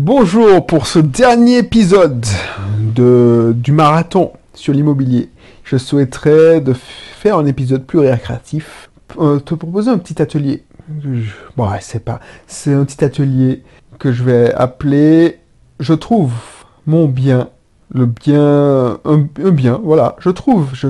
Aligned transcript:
Bonjour 0.00 0.66
pour 0.66 0.86
ce 0.86 0.98
dernier 0.98 1.56
épisode 1.56 2.26
de, 2.94 3.54
du 3.56 3.72
marathon 3.72 4.32
sur 4.52 4.74
l'immobilier. 4.74 5.30
Je 5.64 5.78
souhaiterais 5.78 6.60
de 6.60 6.74
faire 6.74 7.38
un 7.38 7.46
épisode 7.46 7.82
plus 7.86 8.00
récréatif, 8.00 8.90
euh, 9.18 9.40
te 9.40 9.54
proposer 9.54 9.90
un 9.90 9.96
petit 9.96 10.20
atelier. 10.20 10.64
Je- 11.02 11.30
bon, 11.56 11.66
c'est 11.80 12.04
pas, 12.04 12.20
c'est 12.46 12.74
un 12.74 12.84
petit 12.84 13.02
atelier 13.06 13.62
que 13.98 14.12
je 14.12 14.22
vais 14.22 14.52
appeler 14.52 15.38
Je 15.80 15.94
trouve 15.94 16.30
mon 16.86 17.06
bien, 17.08 17.48
le 17.94 18.06
bien, 18.06 18.98
un, 19.04 19.50
bien, 19.50 19.80
voilà, 19.82 20.16
je 20.18 20.30
trouve, 20.30 20.68
je, 20.72 20.88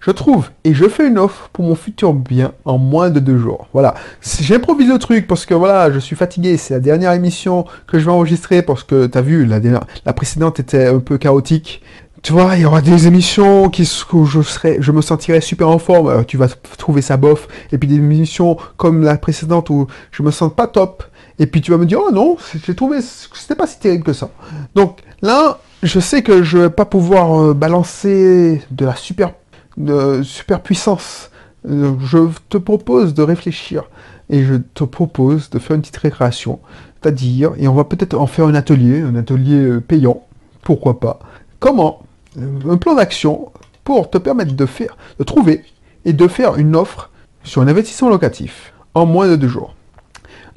je, 0.00 0.10
trouve 0.10 0.48
et 0.64 0.72
je 0.72 0.88
fais 0.88 1.06
une 1.06 1.18
offre 1.18 1.50
pour 1.52 1.64
mon 1.64 1.74
futur 1.74 2.14
bien 2.14 2.52
en 2.64 2.78
moins 2.78 3.10
de 3.10 3.20
deux 3.20 3.36
jours. 3.36 3.68
Voilà, 3.74 3.94
j'improvise 4.22 4.88
le 4.88 4.98
truc 4.98 5.26
parce 5.26 5.44
que 5.44 5.54
voilà, 5.54 5.90
je 5.92 5.98
suis 5.98 6.16
fatigué. 6.16 6.56
C'est 6.56 6.74
la 6.74 6.80
dernière 6.80 7.12
émission 7.12 7.66
que 7.86 7.98
je 7.98 8.06
vais 8.06 8.10
enregistrer 8.10 8.62
parce 8.62 8.84
que 8.84 9.06
t'as 9.06 9.20
vu, 9.20 9.44
la, 9.44 9.60
la 10.04 10.12
précédente 10.14 10.60
était 10.60 10.86
un 10.86 10.98
peu 10.98 11.18
chaotique. 11.18 11.82
Tu 12.22 12.32
vois, 12.32 12.56
il 12.56 12.62
y 12.62 12.64
aura 12.64 12.80
des 12.80 13.06
émissions 13.06 13.68
qui, 13.68 13.86
où 14.14 14.24
je 14.24 14.40
serai, 14.40 14.78
je 14.80 14.92
me 14.92 15.02
sentirai 15.02 15.42
super 15.42 15.68
en 15.68 15.78
forme. 15.78 16.08
euh, 16.08 16.22
tu 16.22 16.38
vas 16.38 16.48
trouver 16.78 17.02
ça 17.02 17.18
bof. 17.18 17.48
Et 17.70 17.76
puis 17.76 17.86
des 17.86 17.96
émissions 17.96 18.56
comme 18.78 19.02
la 19.02 19.18
précédente 19.18 19.68
où 19.68 19.88
je 20.10 20.22
me 20.22 20.30
sens 20.30 20.50
pas 20.54 20.66
top. 20.66 21.04
Et 21.38 21.46
puis 21.46 21.60
tu 21.60 21.70
vas 21.70 21.76
me 21.76 21.84
dire, 21.84 21.98
oh 22.02 22.10
non, 22.12 22.38
j'ai 22.66 22.74
trouvé, 22.74 23.00
c'était 23.02 23.54
pas 23.54 23.66
si 23.66 23.78
terrible 23.78 24.04
que 24.04 24.14
ça. 24.14 24.30
Donc 24.74 25.00
là, 25.20 25.58
je 25.84 26.00
sais 26.00 26.22
que 26.22 26.42
je 26.42 26.58
vais 26.58 26.70
pas 26.70 26.86
pouvoir 26.86 27.40
euh, 27.40 27.54
balancer 27.54 28.62
de 28.70 28.86
la 28.86 28.96
super, 28.96 29.32
de 29.76 30.22
puissance. 30.58 31.30
Euh, 31.68 31.92
je 32.00 32.18
te 32.48 32.56
propose 32.56 33.14
de 33.14 33.22
réfléchir 33.22 33.84
et 34.30 34.44
je 34.44 34.54
te 34.54 34.84
propose 34.84 35.50
de 35.50 35.58
faire 35.58 35.76
une 35.76 35.82
petite 35.82 35.98
récréation. 35.98 36.58
C'est-à-dire, 37.00 37.52
et 37.58 37.68
on 37.68 37.74
va 37.74 37.84
peut-être 37.84 38.14
en 38.14 38.26
faire 38.26 38.46
un 38.46 38.54
atelier, 38.54 39.02
un 39.02 39.14
atelier 39.14 39.56
euh, 39.56 39.80
payant, 39.80 40.22
pourquoi 40.62 40.98
pas? 41.00 41.18
Comment? 41.60 42.02
Un 42.38 42.78
plan 42.78 42.94
d'action 42.94 43.52
pour 43.84 44.10
te 44.10 44.16
permettre 44.16 44.54
de 44.54 44.66
faire, 44.66 44.96
de 45.18 45.24
trouver 45.24 45.64
et 46.06 46.14
de 46.14 46.26
faire 46.28 46.56
une 46.56 46.74
offre 46.74 47.10
sur 47.42 47.60
un 47.60 47.68
investissement 47.68 48.08
locatif 48.08 48.72
en 48.94 49.04
moins 49.04 49.28
de 49.28 49.36
deux 49.36 49.48
jours. 49.48 49.74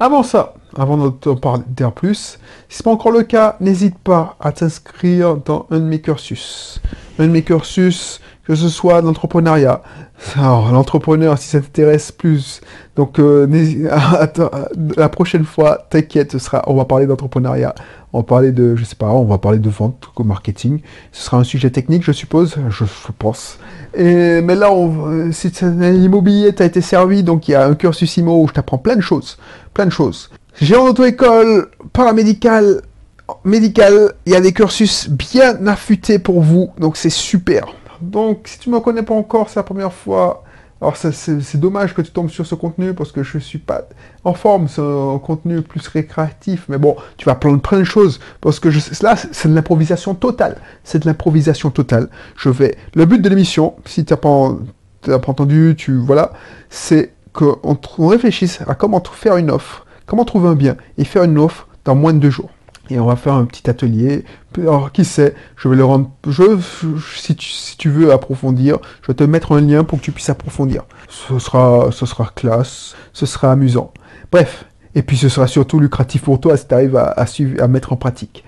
Avant 0.00 0.22
ça, 0.22 0.54
avant 0.78 0.96
de 0.96 1.10
t'en 1.10 1.34
parler 1.34 1.64
plus, 1.94 2.38
si 2.68 2.76
ce 2.76 2.82
n'est 2.82 2.84
pas 2.84 2.90
encore 2.92 3.10
le 3.10 3.24
cas, 3.24 3.56
n'hésite 3.60 3.98
pas 3.98 4.36
à 4.38 4.52
t'inscrire 4.52 5.36
dans 5.36 5.66
un 5.70 5.80
de 5.80 5.84
mes 5.84 6.00
cursus. 6.00 6.80
Un 7.18 7.26
de 7.26 7.32
mes 7.32 7.42
cursus, 7.42 8.20
que 8.44 8.54
ce 8.54 8.68
soit 8.68 9.02
d'entrepreneuriat. 9.02 9.82
Alors, 10.36 10.70
l'entrepreneur, 10.72 11.36
si 11.36 11.48
ça 11.48 11.60
t'intéresse 11.60 12.12
plus, 12.12 12.60
donc 12.94 13.18
euh, 13.18 13.46
la 14.96 15.08
prochaine 15.08 15.44
fois, 15.44 15.86
t'inquiète, 15.90 16.32
ce 16.32 16.38
sera, 16.38 16.62
on 16.68 16.74
va 16.74 16.84
parler 16.84 17.06
d'entrepreneuriat. 17.06 17.74
On 18.12 18.20
va 18.20 18.24
parler 18.24 18.52
de, 18.52 18.76
je 18.76 18.84
sais 18.84 18.94
pas, 18.94 19.08
on 19.08 19.24
va 19.24 19.38
parler 19.38 19.58
de 19.58 19.68
vente, 19.68 20.00
de 20.16 20.22
marketing. 20.22 20.80
Ce 21.10 21.24
sera 21.24 21.38
un 21.38 21.44
sujet 21.44 21.70
technique, 21.70 22.04
je 22.04 22.12
suppose, 22.12 22.56
je, 22.70 22.84
pense. 23.18 23.58
Et, 23.94 24.40
mais 24.42 24.54
là, 24.54 24.72
on, 24.72 25.32
si 25.32 25.50
c'est 25.52 25.70
l'immobilier, 25.70 26.54
tu 26.54 26.62
as 26.62 26.66
été 26.66 26.80
servi, 26.80 27.24
donc 27.24 27.48
il 27.48 27.52
y 27.52 27.54
a 27.54 27.66
un 27.66 27.74
cursus 27.74 28.16
IMO 28.16 28.42
où 28.42 28.48
je 28.48 28.52
t'apprends 28.52 28.78
plein 28.78 28.96
de 28.96 29.02
choses. 29.02 29.38
Plein 29.74 29.86
de 29.86 29.90
choses. 29.90 30.30
J'ai 30.60 30.74
en 30.74 30.86
auto-école, 30.86 31.68
paramédical, 31.92 32.82
médical, 33.44 34.14
il 34.26 34.32
y 34.32 34.36
a 34.36 34.40
des 34.40 34.52
cursus 34.52 35.08
bien 35.08 35.66
affûtés 35.68 36.18
pour 36.18 36.40
vous, 36.40 36.70
donc 36.78 36.96
c'est 36.96 37.10
super. 37.10 37.66
Donc, 38.00 38.48
si 38.48 38.58
tu 38.58 38.70
ne 38.70 38.74
me 38.74 38.80
connais 38.80 39.04
pas 39.04 39.14
encore, 39.14 39.48
c'est 39.48 39.60
la 39.60 39.62
première 39.62 39.92
fois. 39.92 40.42
Alors, 40.80 40.96
c'est 40.96 41.56
dommage 41.56 41.94
que 41.94 42.02
tu 42.02 42.10
tombes 42.10 42.30
sur 42.30 42.44
ce 42.44 42.56
contenu 42.56 42.92
parce 42.92 43.12
que 43.12 43.22
je 43.22 43.38
suis 43.38 43.58
pas 43.58 43.82
en 44.24 44.34
forme, 44.34 44.66
c'est 44.68 44.80
un 44.80 45.18
contenu 45.18 45.62
plus 45.62 45.86
récréatif, 45.86 46.64
mais 46.68 46.78
bon, 46.78 46.96
tu 47.16 47.26
vas 47.26 47.32
apprendre 47.32 47.60
plein 47.60 47.78
de 47.78 47.84
choses 47.84 48.18
parce 48.40 48.58
que 48.58 48.70
je, 48.70 48.80
là, 49.02 49.14
c'est 49.16 49.48
de 49.48 49.54
l'improvisation 49.54 50.14
totale. 50.14 50.56
C'est 50.82 51.00
de 51.00 51.06
l'improvisation 51.06 51.70
totale. 51.70 52.08
Je 52.36 52.48
vais. 52.48 52.76
Le 52.94 53.06
but 53.06 53.20
de 53.20 53.28
l'émission, 53.28 53.74
si 53.84 54.04
tu 54.04 54.12
n'as 54.12 54.16
pas, 54.16 54.56
pas 55.02 55.30
entendu, 55.30 55.74
tu 55.76 55.96
voilà, 55.96 56.32
c'est 56.68 57.12
qu'on 57.32 57.58
on 57.98 58.06
réfléchisse 58.06 58.60
à 58.66 58.74
comment 58.74 59.02
faire 59.12 59.36
une 59.36 59.50
offre, 59.50 59.84
comment 60.08 60.24
trouver 60.24 60.48
un 60.48 60.56
bien 60.56 60.76
et 60.96 61.04
faire 61.04 61.22
une 61.22 61.38
offre 61.38 61.68
dans 61.84 61.94
moins 61.94 62.12
de 62.12 62.18
deux 62.18 62.30
jours. 62.30 62.50
Et 62.90 62.98
on 62.98 63.06
va 63.06 63.16
faire 63.16 63.34
un 63.34 63.44
petit 63.44 63.68
atelier. 63.68 64.24
Alors, 64.56 64.92
qui 64.92 65.04
sait, 65.04 65.34
je 65.56 65.68
vais 65.68 65.76
le 65.76 65.84
rendre. 65.84 66.10
Je, 66.26 66.58
si, 67.14 67.36
tu, 67.36 67.50
si 67.50 67.76
tu 67.76 67.90
veux 67.90 68.10
approfondir, 68.10 68.78
je 69.02 69.08
vais 69.08 69.14
te 69.14 69.24
mettre 69.24 69.52
un 69.52 69.60
lien 69.60 69.84
pour 69.84 69.98
que 69.98 70.04
tu 70.04 70.10
puisses 70.10 70.30
approfondir. 70.30 70.84
Ce 71.08 71.38
sera, 71.38 71.90
ce 71.92 72.06
sera 72.06 72.32
classe, 72.34 72.96
ce 73.12 73.26
sera 73.26 73.52
amusant. 73.52 73.92
Bref. 74.32 74.64
Et 74.94 75.02
puis 75.02 75.18
ce 75.18 75.28
sera 75.28 75.46
surtout 75.46 75.78
lucratif 75.78 76.22
pour 76.22 76.40
toi 76.40 76.56
si 76.56 76.66
tu 76.66 76.74
arrives 76.74 76.96
à 76.96 77.68
mettre 77.68 77.92
en 77.92 77.96
pratique. 77.96 78.42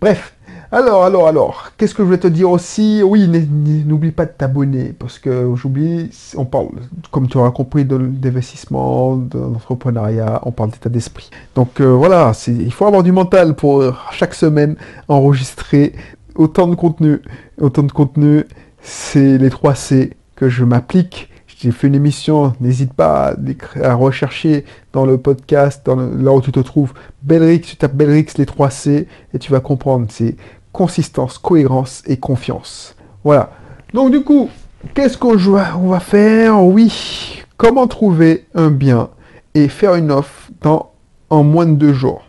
Bref. 0.00 0.34
Alors, 0.74 1.04
alors, 1.04 1.28
alors, 1.28 1.72
qu'est-ce 1.76 1.94
que 1.94 2.02
je 2.02 2.08
vais 2.08 2.18
te 2.18 2.26
dire 2.26 2.50
aussi? 2.50 3.02
Oui, 3.04 3.28
n'oublie 3.28 4.10
pas 4.10 4.24
de 4.24 4.30
t'abonner, 4.30 4.94
parce 4.98 5.18
que 5.18 5.54
j'oublie, 5.54 6.08
on 6.34 6.46
parle, 6.46 6.68
comme 7.10 7.28
tu 7.28 7.36
auras 7.36 7.50
compris, 7.50 7.84
d'investissement, 7.84 9.18
de 9.18 9.38
l'entrepreneuriat, 9.38 10.40
on 10.46 10.50
parle 10.50 10.70
d'état 10.70 10.88
d'esprit. 10.88 11.28
Donc 11.54 11.82
euh, 11.82 11.92
voilà, 11.92 12.32
il 12.48 12.72
faut 12.72 12.86
avoir 12.86 13.02
du 13.02 13.12
mental 13.12 13.54
pour 13.54 13.82
euh, 13.82 13.94
chaque 14.12 14.32
semaine 14.32 14.76
enregistrer 15.08 15.92
autant 16.36 16.66
de 16.68 16.74
contenu. 16.74 17.20
Autant 17.60 17.82
de 17.82 17.92
contenu, 17.92 18.44
c'est 18.80 19.36
les 19.36 19.50
3 19.50 19.74
C 19.74 20.14
que 20.36 20.48
je 20.48 20.64
m'applique. 20.64 21.28
J'ai 21.62 21.70
fait 21.70 21.86
une 21.86 21.94
émission, 21.94 22.54
n'hésite 22.60 22.92
pas 22.92 23.36
à, 23.80 23.94
rechercher 23.94 24.64
dans 24.92 25.06
le 25.06 25.16
podcast, 25.16 25.86
là 25.86 26.32
où 26.32 26.40
tu 26.40 26.50
te 26.50 26.58
trouves, 26.58 26.92
Belrix, 27.22 27.60
tu 27.60 27.76
tapes 27.76 27.94
Belrix 27.94 28.26
les 28.36 28.46
3 28.46 28.68
C 28.70 29.06
et 29.32 29.38
tu 29.38 29.52
vas 29.52 29.60
comprendre. 29.60 30.06
C'est 30.08 30.34
consistance, 30.72 31.38
cohérence 31.38 32.02
et 32.06 32.16
confiance. 32.16 32.96
Voilà. 33.24 33.50
Donc 33.94 34.10
du 34.10 34.22
coup, 34.22 34.48
qu'est-ce 34.94 35.18
qu'on 35.18 35.36
va, 35.36 36.00
faire? 36.00 36.62
Oui, 36.62 37.42
comment 37.56 37.86
trouver 37.86 38.46
un 38.54 38.70
bien 38.70 39.10
et 39.54 39.68
faire 39.68 39.94
une 39.94 40.10
offre 40.10 40.50
dans, 40.60 40.90
en 41.30 41.42
moins 41.42 41.66
de 41.66 41.74
deux 41.74 41.92
jours? 41.92 42.22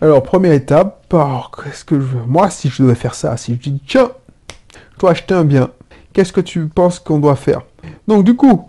Alors, 0.00 0.22
première 0.22 0.52
étape, 0.52 1.06
qu'est-ce 1.10 1.84
que 1.84 1.98
je 1.98 2.16
Moi, 2.26 2.50
si 2.50 2.68
je 2.68 2.82
devais 2.82 2.94
faire 2.94 3.14
ça, 3.14 3.36
si 3.36 3.54
je 3.54 3.70
dis, 3.70 3.80
tiens, 3.86 4.10
je 4.94 4.98
dois 4.98 5.12
acheter 5.12 5.34
un 5.34 5.44
bien, 5.44 5.70
qu'est-ce 6.12 6.32
que 6.32 6.40
tu 6.42 6.66
penses 6.66 6.98
qu'on 6.98 7.18
doit 7.18 7.36
faire? 7.36 7.62
Donc 8.06 8.24
du 8.24 8.36
coup, 8.36 8.68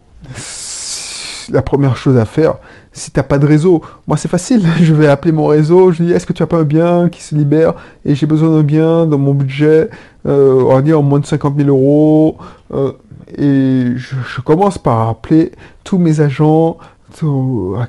la 1.50 1.62
première 1.62 1.98
chose 1.98 2.18
à 2.18 2.26
faire, 2.26 2.56
si 2.98 3.12
t'as 3.12 3.24
pas 3.24 3.38
de 3.38 3.46
réseau, 3.46 3.82
moi 4.08 4.18
c'est 4.18 4.28
facile, 4.28 4.66
je 4.82 4.94
vais 4.94 5.08
appeler 5.08 5.32
mon 5.32 5.46
réseau, 5.46 5.92
je 5.92 6.04
dis 6.04 6.12
est-ce 6.12 6.26
que 6.26 6.34
tu 6.34 6.44
as 6.44 6.48
pas 6.48 6.58
un 6.58 6.64
bien 6.64 7.10
qui 7.10 7.22
se 7.22 7.36
libère? 7.36 7.74
Et 8.06 8.16
j'ai 8.16 8.26
besoin 8.26 8.50
d'un 8.50 8.64
bien 8.64 9.06
dans 9.06 9.18
mon 9.18 9.34
budget, 9.34 9.90
euh, 10.26 10.64
on 10.64 10.76
va 10.76 10.82
dire 10.82 11.00
en 11.00 11.04
moins 11.04 11.20
de 11.20 11.26
50 11.26 11.56
000 11.58 11.70
euros, 11.70 12.38
euh, 12.74 12.94
et 13.38 13.94
je, 13.96 14.42
commence 14.42 14.78
par 14.78 15.10
appeler 15.10 15.52
tous 15.84 15.98
mes 15.98 16.22
agents, 16.22 16.78
tous, 17.18 17.76
à 17.78 17.88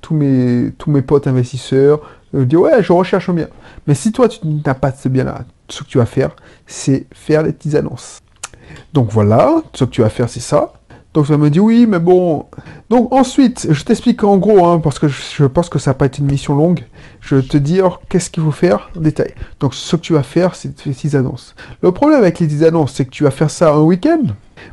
tous 0.00 0.14
mes, 0.14 0.72
tous 0.78 0.90
mes 0.90 1.02
potes 1.02 1.26
investisseurs, 1.26 2.00
je 2.34 2.40
dis 2.40 2.56
ouais 2.56 2.82
je 2.82 2.92
recherche 2.92 3.28
un 3.28 3.34
bien. 3.34 3.48
Mais 3.86 3.94
si 3.94 4.12
toi 4.12 4.28
tu 4.28 4.40
n'as 4.46 4.74
pas 4.74 4.92
ce 4.92 5.08
bien-là, 5.08 5.44
ce 5.68 5.82
que 5.82 5.88
tu 5.88 5.98
vas 5.98 6.06
faire, 6.06 6.30
c'est 6.66 7.06
faire 7.12 7.42
les 7.42 7.52
petites 7.52 7.74
annonces. 7.74 8.20
Donc 8.92 9.10
voilà, 9.10 9.62
ce 9.74 9.84
que 9.84 9.90
tu 9.90 10.02
vas 10.02 10.10
faire 10.10 10.28
c'est 10.28 10.40
ça. 10.40 10.72
Donc 11.14 11.26
ça 11.26 11.36
me 11.36 11.50
dit 11.50 11.60
oui, 11.60 11.86
mais 11.88 11.98
bon. 11.98 12.46
Donc 12.90 13.12
ensuite, 13.12 13.66
je 13.70 13.84
t'explique 13.84 14.22
en 14.24 14.36
gros, 14.36 14.66
hein, 14.66 14.78
parce 14.78 14.98
que 14.98 15.08
je, 15.08 15.44
pense 15.44 15.68
que 15.68 15.78
ça 15.78 15.90
n'a 15.90 15.94
pas 15.94 16.06
été 16.06 16.20
une 16.20 16.30
mission 16.30 16.54
longue. 16.54 16.84
Je 17.20 17.36
te 17.36 17.56
dire 17.56 18.00
qu'est-ce 18.08 18.30
qu'il 18.30 18.42
faut 18.42 18.52
faire 18.52 18.90
en 18.96 19.00
détail. 19.00 19.34
Donc 19.60 19.74
ce 19.74 19.96
que 19.96 20.02
tu 20.02 20.12
vas 20.12 20.22
faire, 20.22 20.54
c'est 20.54 20.68
les 20.86 20.92
petites 20.92 21.14
annonces. 21.14 21.54
Le 21.82 21.92
problème 21.92 22.20
avec 22.20 22.38
les 22.38 22.46
petites 22.46 22.62
annonces, 22.62 22.92
c'est 22.94 23.04
que 23.04 23.10
tu 23.10 23.24
vas 23.24 23.30
faire 23.30 23.50
ça 23.50 23.72
un 23.72 23.80
week-end, 23.80 24.22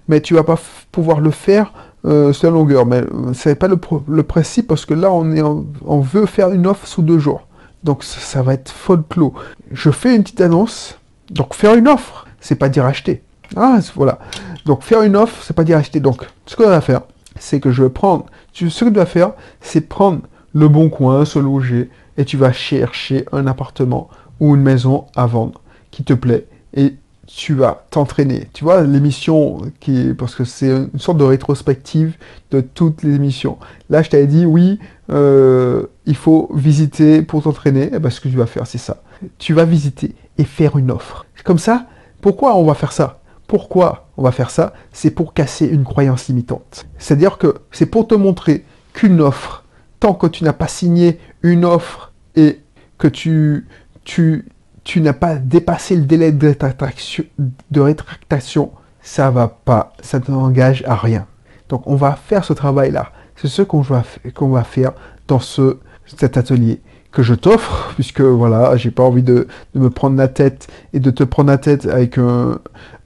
mais 0.08 0.22
tu 0.22 0.34
vas 0.34 0.44
pas 0.44 0.60
pouvoir 0.92 1.20
le 1.20 1.32
faire 1.32 1.72
euh, 2.06 2.34
sur 2.34 2.50
la 2.50 2.54
longueur. 2.54 2.86
Mais 2.86 3.02
euh, 3.02 3.34
c'est 3.34 3.56
pas 3.56 3.68
le, 3.68 4.24
principe 4.24 4.68
parce 4.68 4.86
que 4.86 4.94
là, 4.94 5.12
on 5.12 6.00
veut 6.02 6.26
faire 6.26 6.52
une 6.52 6.68
offre 6.68 6.86
sous 6.86 7.02
deux 7.02 7.20
jours. 7.20 7.48
Donc 7.86 8.04
ça, 8.04 8.42
va 8.42 8.56
être 8.56 8.74
clos. 9.10 9.34
Je 9.72 9.92
fais 9.92 10.16
une 10.16 10.24
petite 10.24 10.42
annonce. 10.42 10.98
Donc 11.30 11.54
faire 11.54 11.76
une 11.76 11.88
offre, 11.88 12.26
c'est 12.42 12.56
pas 12.56 12.68
dire 12.68 12.84
acheter. 12.84 13.22
Ah, 13.56 13.80
voilà. 13.96 14.20
Donc 14.66 14.84
faire 14.84 15.02
une 15.02 15.16
offre, 15.16 15.44
c'est 15.44 15.56
pas 15.56 15.64
dire 15.64 15.78
acheter. 15.78 16.00
Donc 16.00 16.26
ce 16.46 16.56
qu'on 16.56 16.68
va 16.68 16.82
faire, 16.82 17.02
c'est 17.40 17.60
que 17.60 17.72
je 17.72 17.84
vais 17.84 17.90
prendre. 17.90 18.26
Tu, 18.54 18.70
ce 18.70 18.86
que 18.86 18.90
tu 18.90 18.96
vas 18.96 19.06
faire, 19.06 19.34
c'est 19.62 19.82
prendre 19.82 20.22
le 20.54 20.68
bon 20.68 20.90
coin, 20.90 21.26
se 21.26 21.40
loger, 21.40 21.90
et 22.18 22.26
tu 22.26 22.38
vas 22.38 22.54
chercher 22.54 23.26
un 23.32 23.46
appartement 23.48 24.10
ou 24.40 24.56
une 24.56 24.62
maison 24.62 25.06
à 25.16 25.26
vendre 25.26 25.62
qui 25.92 26.04
te 26.04 26.14
plaît, 26.14 26.48
et 26.74 26.96
tu 27.28 27.54
vas 27.54 27.86
t'entraîner. 27.90 28.50
Tu 28.54 28.64
vois 28.64 28.84
l'émission 28.84 29.62
qui 29.80 30.00
est 30.00 30.14
parce 30.14 30.36
que 30.36 30.44
c'est 30.44 30.70
une 30.70 31.00
sorte 31.00 31.18
de 31.18 31.24
rétrospective 31.24 32.16
de 32.52 32.62
toutes 32.62 33.04
les 33.04 33.16
émissions. 33.16 33.58
Là, 33.90 34.04
je 34.04 34.10
t'avais 34.10 34.28
dit 34.28 34.46
oui, 34.46 34.80
euh, 35.10 35.88
il 36.06 36.16
faut 36.16 36.50
visiter 36.54 37.22
pour 37.22 37.44
t'entraîner. 37.44 37.94
Et 37.94 38.00
ben, 38.00 38.10
ce 38.10 38.22
que 38.22 38.30
tu 38.30 38.38
vas 38.38 38.46
faire, 38.46 38.68
c'est 38.68 38.78
ça. 38.78 39.02
Tu 39.40 39.54
vas 39.54 39.66
visiter 39.66 40.16
et 40.38 40.44
faire 40.44 40.78
une 40.78 40.92
offre. 40.92 41.26
Comme 41.44 41.60
ça, 41.60 41.88
pourquoi 42.22 42.56
on 42.56 42.64
va 42.64 42.76
faire 42.76 42.92
ça? 42.92 43.20
Pourquoi 43.48 44.08
on 44.18 44.24
va 44.24 44.32
faire 44.32 44.50
ça 44.50 44.74
C'est 44.92 45.12
pour 45.12 45.34
casser 45.34 45.68
une 45.68 45.84
croyance 45.84 46.28
limitante. 46.28 46.86
C'est-à-dire 46.98 47.38
que 47.38 47.56
c'est 47.72 47.86
pour 47.86 48.08
te 48.08 48.16
montrer 48.16 48.66
qu'une 48.94 49.22
offre, 49.22 49.64
tant 50.00 50.14
que 50.14 50.28
tu 50.28 50.44
n'as 50.44 50.54
pas 50.54 50.68
signé 50.68 51.20
une 51.44 51.66
offre 51.66 52.12
et 52.36 52.62
que 52.98 53.08
tu, 53.08 53.68
tu, 54.04 54.48
tu 54.84 55.02
n'as 55.02 55.14
pas 55.14 55.36
dépassé 55.36 55.96
le 55.96 56.04
délai 56.04 56.32
de 56.32 57.82
rétractation, 57.82 58.72
ça 59.02 59.30
va 59.30 59.48
pas, 59.48 59.94
ça 60.02 60.20
t'engage 60.20 60.84
à 60.88 60.96
rien. 60.96 61.28
Donc 61.70 61.84
on 61.88 61.96
va 61.96 62.14
faire 62.16 62.44
ce 62.44 62.54
travail-là. 62.54 63.12
C'est 63.36 63.48
ce 63.48 63.62
qu'on 63.62 63.82
va, 63.82 64.64
faire 64.64 64.94
dans 65.28 65.40
ce, 65.40 65.80
cet 66.06 66.38
atelier 66.38 66.82
que 67.16 67.24
je 67.24 67.34
t'offre, 67.34 67.94
puisque 67.96 68.22
voilà, 68.22 68.76
j'ai 68.76 68.92
pas 68.92 69.04
envie 69.04 69.24
de, 69.24 69.48
de, 69.74 69.80
me 69.80 69.90
prendre 69.90 70.18
la 70.18 70.28
tête 70.28 70.68
et 70.94 71.00
de 71.00 71.10
te 71.12 71.24
prendre 71.24 71.50
la 71.50 71.58
tête 71.58 71.86
avec 71.86 72.18
un, 72.18 72.60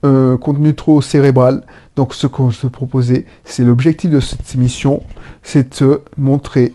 un 0.03 0.35
contenu 0.37 0.73
trop 0.73 1.01
cérébral. 1.01 1.63
Donc 1.95 2.15
ce 2.15 2.25
que 2.27 2.49
je 2.49 2.61
te 2.61 2.67
proposais, 2.67 3.25
c'est 3.45 3.63
l'objectif 3.63 4.09
de 4.09 4.19
cette 4.19 4.55
émission, 4.55 5.03
c'est 5.43 5.69
te 5.69 6.01
montrer, 6.17 6.73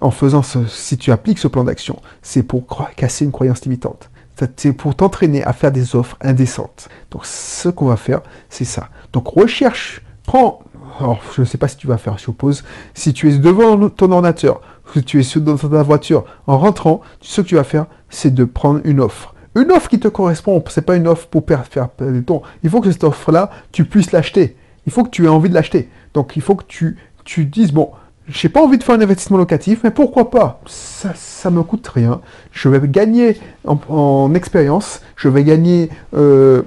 en 0.00 0.10
faisant 0.10 0.42
ce, 0.42 0.66
si 0.66 0.98
tu 0.98 1.12
appliques 1.12 1.38
ce 1.38 1.48
plan 1.48 1.64
d'action, 1.64 2.00
c'est 2.20 2.42
pour 2.42 2.64
casser 2.96 3.24
une 3.24 3.32
croyance 3.32 3.62
limitante. 3.62 4.10
C'est 4.56 4.72
pour 4.72 4.96
t'entraîner 4.96 5.44
à 5.44 5.52
faire 5.52 5.70
des 5.70 5.94
offres 5.94 6.16
indécentes. 6.20 6.88
Donc 7.12 7.24
ce 7.26 7.68
qu'on 7.68 7.86
va 7.86 7.96
faire, 7.96 8.22
c'est 8.48 8.64
ça. 8.64 8.88
Donc 9.12 9.28
recherche, 9.28 10.02
prends, 10.24 10.62
alors 10.98 11.20
je 11.34 11.42
ne 11.42 11.46
sais 11.46 11.58
pas 11.58 11.68
si 11.68 11.76
tu 11.76 11.86
vas 11.86 11.98
faire, 11.98 12.18
je 12.18 12.24
suppose, 12.24 12.64
si 12.94 13.12
tu 13.12 13.28
es 13.30 13.38
devant 13.38 13.88
ton 13.88 14.10
ordinateur, 14.12 14.60
si 14.92 15.02
tu 15.02 15.20
es 15.20 15.40
dans 15.40 15.56
ta 15.56 15.82
voiture, 15.82 16.24
en 16.46 16.58
rentrant, 16.58 17.00
ce 17.20 17.40
que 17.40 17.46
tu 17.46 17.54
vas 17.54 17.64
faire, 17.64 17.86
c'est 18.10 18.34
de 18.34 18.44
prendre 18.44 18.80
une 18.84 19.00
offre. 19.00 19.34
Une 19.54 19.70
offre 19.70 19.88
qui 19.88 20.00
te 20.00 20.08
correspond, 20.08 20.62
c'est 20.68 20.82
pas 20.82 20.96
une 20.96 21.06
offre 21.06 21.26
pour 21.28 21.44
faire 21.46 21.64
perdre 21.64 22.12
du 22.12 22.24
temps. 22.24 22.42
Il 22.62 22.70
faut 22.70 22.80
que 22.80 22.90
cette 22.90 23.04
offre-là, 23.04 23.50
tu 23.70 23.84
puisses 23.84 24.12
l'acheter. 24.12 24.56
Il 24.86 24.92
faut 24.92 25.04
que 25.04 25.10
tu 25.10 25.26
aies 25.26 25.28
envie 25.28 25.50
de 25.50 25.54
l'acheter. 25.54 25.88
Donc 26.14 26.36
il 26.36 26.42
faut 26.42 26.54
que 26.54 26.64
tu, 26.66 26.96
tu 27.24 27.44
dises, 27.44 27.72
bon, 27.72 27.90
j'ai 28.28 28.48
pas 28.48 28.62
envie 28.62 28.78
de 28.78 28.82
faire 28.82 28.94
un 28.94 29.00
investissement 29.00 29.36
locatif, 29.36 29.80
mais 29.84 29.90
pourquoi 29.90 30.30
pas? 30.30 30.60
Ça, 30.66 31.12
ça 31.14 31.50
me 31.50 31.62
coûte 31.62 31.86
rien. 31.88 32.20
Je 32.52 32.68
vais 32.68 32.80
gagner 32.88 33.38
en, 33.66 34.32
expérience, 34.34 35.02
je 35.16 35.28
vais 35.28 35.44
gagner 35.44 35.90
euh, 36.14 36.62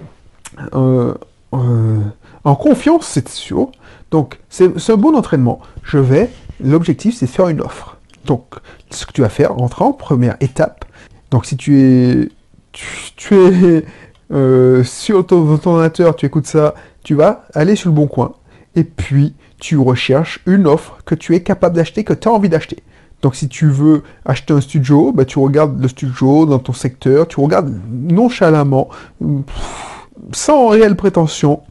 euh, 0.74 1.14
euh, 1.54 2.00
en 2.44 2.56
confiance, 2.56 3.08
c'est 3.08 3.28
sûr. 3.30 3.72
Donc, 4.16 4.40
c'est 4.48 4.90
un 4.90 4.96
bon 4.96 5.14
entraînement. 5.14 5.60
Je 5.84 5.98
vais, 5.98 6.30
l'objectif, 6.64 7.18
c'est 7.18 7.28
faire 7.28 7.50
une 7.50 7.60
offre. 7.60 7.98
Donc, 8.24 8.46
ce 8.90 9.06
que 9.06 9.12
tu 9.12 9.20
vas 9.20 9.28
faire, 9.28 9.54
rentrer 9.54 9.84
en 9.84 9.92
première 9.92 10.38
étape. 10.40 10.86
Donc, 11.32 11.46
si 11.46 11.58
tu 11.58 11.82
es, 11.82 12.30
tu, 12.72 13.36
es 13.36 13.84
sur 14.86 15.28
ton, 15.28 15.58
ton 15.58 15.72
ordinateur, 15.72 16.16
tu 16.16 16.26
écoutes 16.26 16.48
ça, 16.48 16.76
tu 17.04 17.14
vas 17.14 17.44
aller 17.54 17.76
sur 17.76 17.90
le 17.90 17.96
bon 17.96 18.08
coin. 18.08 18.36
Et 18.78 18.86
puis, 18.86 19.36
tu 19.60 19.78
recherches 19.78 20.40
une 20.46 20.66
offre 20.66 21.00
que 21.06 21.14
tu 21.14 21.36
es 21.36 21.44
capable 21.44 21.76
d'acheter, 21.76 22.06
que 22.06 22.14
tu 22.14 22.30
as 22.30 22.32
envie 22.32 22.48
d'acheter. 22.48 22.84
Donc 23.22 23.36
si 23.36 23.50
tu 23.50 23.68
veux 23.68 24.04
acheter 24.24 24.54
un 24.54 24.62
studio, 24.62 25.12
bah, 25.12 25.26
tu 25.26 25.40
regardes 25.40 25.82
le 25.82 25.90
studio 25.90 26.46
dans 26.46 26.60
ton 26.60 26.72
secteur, 26.72 27.28
tu 27.28 27.42
regardes 27.42 27.74
nonchalamment, 27.92 28.88
sans 30.32 30.70
réelle 30.70 30.96
prétention, 30.96 31.64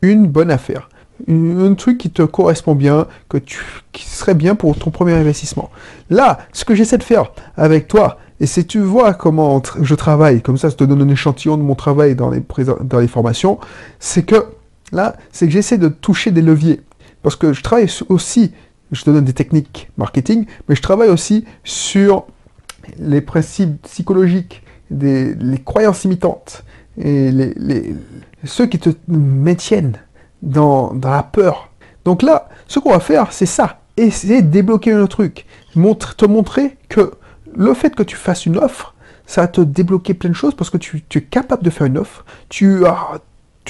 une 0.00 0.26
bonne 0.26 0.50
affaire. 0.50 0.88
Un, 1.28 1.74
truc 1.74 1.98
qui 1.98 2.10
te 2.10 2.22
correspond 2.22 2.74
bien, 2.74 3.06
que 3.28 3.38
tu, 3.38 3.60
qui 3.92 4.04
serait 4.04 4.34
bien 4.34 4.54
pour 4.54 4.76
ton 4.76 4.90
premier 4.90 5.12
investissement. 5.12 5.70
Là, 6.10 6.38
ce 6.52 6.64
que 6.64 6.74
j'essaie 6.74 6.98
de 6.98 7.02
faire 7.02 7.32
avec 7.56 7.88
toi, 7.88 8.18
et 8.40 8.46
si 8.46 8.66
tu 8.66 8.80
vois 8.80 9.14
comment 9.14 9.62
je 9.80 9.94
travaille, 9.94 10.42
comme 10.42 10.58
ça, 10.58 10.68
ça 10.68 10.76
te 10.76 10.84
donne 10.84 11.00
un 11.02 11.08
échantillon 11.08 11.56
de 11.56 11.62
mon 11.62 11.76
travail 11.76 12.16
dans 12.16 12.30
les, 12.30 12.42
dans 12.82 12.98
les 12.98 13.06
formations, 13.06 13.60
c'est 14.00 14.24
que 14.24 14.46
là, 14.90 15.16
c'est 15.30 15.46
que 15.46 15.52
j'essaie 15.52 15.78
de 15.78 15.88
toucher 15.88 16.32
des 16.32 16.42
leviers. 16.42 16.80
Parce 17.22 17.36
que 17.36 17.52
je 17.52 17.62
travaille 17.62 17.88
aussi, 18.08 18.52
je 18.90 19.04
te 19.04 19.10
donne 19.10 19.24
des 19.24 19.32
techniques 19.32 19.90
marketing, 19.96 20.46
mais 20.68 20.74
je 20.74 20.82
travaille 20.82 21.08
aussi 21.08 21.44
sur 21.62 22.26
les 22.98 23.20
principes 23.20 23.82
psychologiques, 23.82 24.62
des, 24.90 25.34
les 25.34 25.58
croyances 25.58 26.04
imitantes, 26.04 26.64
et 26.98 27.30
les, 27.30 27.94
ceux 28.44 28.66
qui 28.66 28.78
te 28.78 28.90
maintiennent 29.08 29.98
dans, 30.42 30.92
la 31.02 31.22
peur. 31.22 31.70
Donc 32.04 32.22
là, 32.22 32.48
ce 32.66 32.78
qu'on 32.78 32.90
va 32.90 33.00
faire, 33.00 33.32
c'est 33.32 33.46
ça. 33.46 33.80
Essayer 33.96 34.42
de 34.42 34.48
débloquer 34.48 34.92
un 34.92 35.06
truc. 35.06 35.46
Montre, 35.74 36.16
te 36.16 36.26
montrer 36.26 36.76
que 36.88 37.12
le 37.54 37.74
fait 37.74 37.94
que 37.94 38.02
tu 38.02 38.16
fasses 38.16 38.46
une 38.46 38.58
offre, 38.58 38.94
ça 39.26 39.42
va 39.42 39.48
te 39.48 39.60
débloquer 39.60 40.14
plein 40.14 40.30
de 40.30 40.34
choses 40.34 40.54
parce 40.54 40.70
que 40.70 40.78
tu, 40.78 41.02
tu 41.08 41.18
es 41.18 41.22
capable 41.22 41.62
de 41.62 41.70
faire 41.70 41.86
une 41.86 41.98
offre. 41.98 42.24
Tu 42.48 42.84
as, 42.86 43.20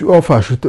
enfin, 0.09 0.41
je 0.41 0.55
te, 0.55 0.69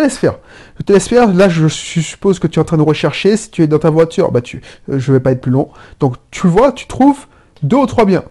laisse 0.00 0.16
faire. 0.16 0.38
Je 0.78 0.84
te 0.84 0.92
laisse 0.92 1.08
faire. 1.08 1.32
Là, 1.32 1.48
je 1.48 1.68
suppose 1.68 2.38
que 2.38 2.46
tu 2.46 2.58
es 2.58 2.62
en 2.62 2.64
train 2.64 2.76
de 2.76 2.82
rechercher. 2.82 3.36
Si 3.36 3.50
tu 3.50 3.62
es 3.62 3.66
dans 3.66 3.78
ta 3.78 3.90
voiture, 3.90 4.30
bah 4.32 4.40
tu, 4.40 4.62
euh, 4.90 4.98
je 4.98 5.12
vais 5.12 5.20
pas 5.20 5.32
être 5.32 5.40
plus 5.40 5.52
long. 5.52 5.68
Donc, 6.00 6.16
tu 6.30 6.46
vois, 6.46 6.72
tu 6.72 6.86
trouves 6.86 7.26
deux 7.62 7.76
ou 7.76 7.86
trois 7.86 8.04
biens. 8.04 8.24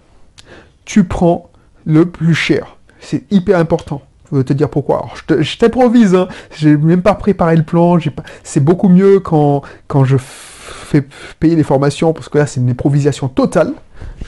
Tu 0.85 1.03
prends 1.03 1.49
le 1.85 2.05
plus 2.05 2.35
cher. 2.35 2.77
C'est 2.99 3.23
hyper 3.31 3.59
important. 3.59 4.01
Te 4.43 4.53
dire 4.53 4.69
pourquoi. 4.69 4.97
Alors, 4.97 5.41
je 5.41 5.57
t'improvise. 5.57 6.15
Hein. 6.15 6.27
J'ai 6.55 6.77
même 6.77 7.01
pas 7.01 7.15
préparé 7.15 7.55
le 7.55 7.63
plan. 7.63 7.97
Pas... 7.97 8.23
C'est 8.43 8.63
beaucoup 8.63 8.89
mieux 8.89 9.19
quand, 9.19 9.61
quand 9.87 10.03
je 10.03 10.17
fais 10.17 11.03
payer 11.39 11.55
les 11.55 11.63
formations 11.63 12.13
parce 12.13 12.29
que 12.29 12.37
là, 12.37 12.45
c'est 12.45 12.59
une 12.59 12.69
improvisation 12.69 13.27
totale. 13.27 13.73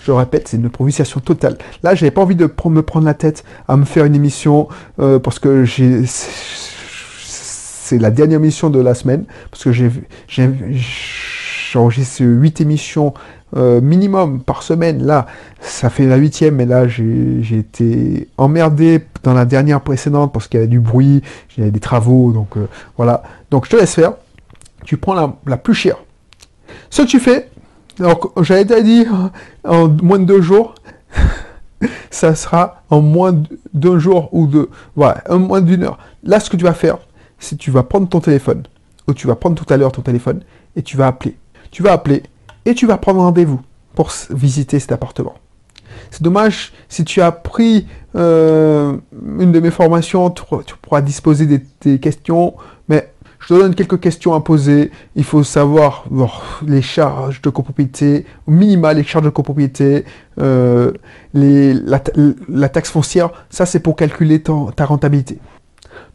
Je 0.06 0.12
répète, 0.12 0.48
c'est 0.48 0.58
une 0.58 0.66
improvisation 0.66 1.20
totale. 1.20 1.58
Là, 1.84 1.96
j'avais 1.96 2.12
pas 2.12 2.22
envie 2.22 2.36
de 2.36 2.50
me 2.66 2.82
prendre 2.82 3.06
la 3.06 3.14
tête 3.14 3.44
à 3.68 3.78
me 3.78 3.86
faire 3.86 4.06
une 4.06 4.16
émission 4.16 4.68
euh, 5.00 5.20
parce 5.20 5.40
que 5.40 5.64
j'ai 5.66 6.04
c'est 7.88 8.00
la 8.00 8.12
dernière 8.12 8.40
émission 8.40 8.70
de 8.70 8.82
la 8.82 8.94
semaine 8.94 9.24
parce 9.50 9.64
que 9.64 9.72
j'ai 9.72 9.90
enregistré 11.74 12.26
8 12.26 12.60
émissions 12.60 13.14
euh, 13.56 13.80
minimum 13.80 14.42
par 14.42 14.62
semaine. 14.62 15.06
Là, 15.06 15.26
ça 15.62 15.90
fait 15.90 16.06
la 16.06 16.18
huitième, 16.18 16.56
mais 16.56 16.66
là, 16.66 16.88
j'ai 16.88 17.58
été 17.58 18.28
emmerdé 18.38 19.06
dans 19.24 19.34
la 19.34 19.46
dernière 19.46 19.80
précédente 19.82 20.34
parce 20.34 20.48
qu'il 20.48 20.58
y 20.58 20.64
avait 20.64 20.68
du 20.68 20.82
bruit, 20.82 21.22
j'avais 21.56 21.72
des 21.72 21.80
travaux, 21.80 22.34
donc 22.34 22.58
euh, 22.58 22.68
voilà. 22.98 23.24
Donc 23.50 23.66
je 23.66 23.72
te 23.72 23.76
laisse 23.78 23.96
faire. 23.96 24.14
Tu 24.84 24.98
prends 24.98 25.38
la, 25.46 25.58
plus 25.58 25.74
chère. 25.74 25.98
Ce 26.90 27.04
que 27.04 27.08
tu 27.08 27.20
fais, 27.20 27.50
donc, 28.00 28.26
j'avais 28.44 28.66
déjà 28.66 28.82
dit 28.82 29.06
en 29.64 29.88
moins 29.88 30.20
de 30.20 30.26
deux 30.26 30.42
jours, 30.42 30.76
ça 32.12 32.36
sera 32.36 32.84
en 32.90 33.02
moins 33.02 33.44
d'un 33.74 33.98
jour 33.98 34.30
ou 34.34 34.48
deux, 34.48 34.70
voilà, 34.96 35.24
en 35.30 35.40
moins 35.40 35.62
d'une 35.62 35.84
heure. 35.84 35.98
Là, 36.24 36.40
ce 36.40 36.50
que 36.50 36.58
tu 36.58 36.64
vas 36.64 36.74
faire, 36.74 36.98
c'est 37.40 37.58
tu 37.58 37.72
vas 37.72 37.84
prendre 37.84 38.08
ton 38.08 38.20
téléphone, 38.20 38.64
ou 39.08 39.14
tu 39.14 39.28
vas 39.28 39.36
prendre 39.36 39.56
tout 39.56 39.72
à 39.74 39.78
l'heure 39.78 39.92
ton 39.92 40.02
téléphone, 40.02 40.42
et 40.76 40.82
tu 40.82 40.98
vas 40.98 41.08
appeler. 41.08 41.38
Tu 41.72 41.84
vas 41.84 41.94
appeler, 41.94 42.24
et 42.68 42.76
tu 42.76 42.86
vas 42.86 42.98
prendre 42.98 43.22
rendez-vous 43.22 43.62
pour 43.96 44.12
visiter 44.30 44.80
cet 44.80 44.92
appartement. 44.92 45.36
C'est 46.12 46.22
dommage, 46.22 46.74
si 46.90 47.04
tu 47.04 47.22
as 47.22 47.32
pris 47.32 47.88
euh, 48.16 48.98
une 49.40 49.52
de 49.52 49.60
mes 49.60 49.72
formations, 49.72 50.30
tu, 50.30 50.44
pourras 50.82 51.02
disposer 51.02 51.62
des 51.82 52.00
questions, 52.00 52.54
mais 52.88 53.12
je 53.40 53.54
te 53.54 53.54
donne 53.54 53.76
quelques 53.76 54.00
questions 54.00 54.34
à 54.34 54.42
poser. 54.42 54.92
Il 55.16 55.24
faut 55.24 55.44
savoir 55.44 56.06
les 56.66 56.82
charges 56.82 57.42
de 57.42 57.50
copropriété, 57.50 58.26
au 58.46 58.52
minima 58.52 58.94
les 58.94 59.04
charges 59.04 59.26
de 59.26 59.30
copropriété, 59.30 60.06
euh, 60.40 60.92
les, 61.34 61.74
la, 61.74 62.70
taxe 62.70 62.90
foncière. 62.90 63.30
Ça, 63.50 63.66
c'est 63.66 63.80
pour 63.80 63.96
calculer 63.96 64.42
ta 64.42 64.86
rentabilité. 64.86 65.40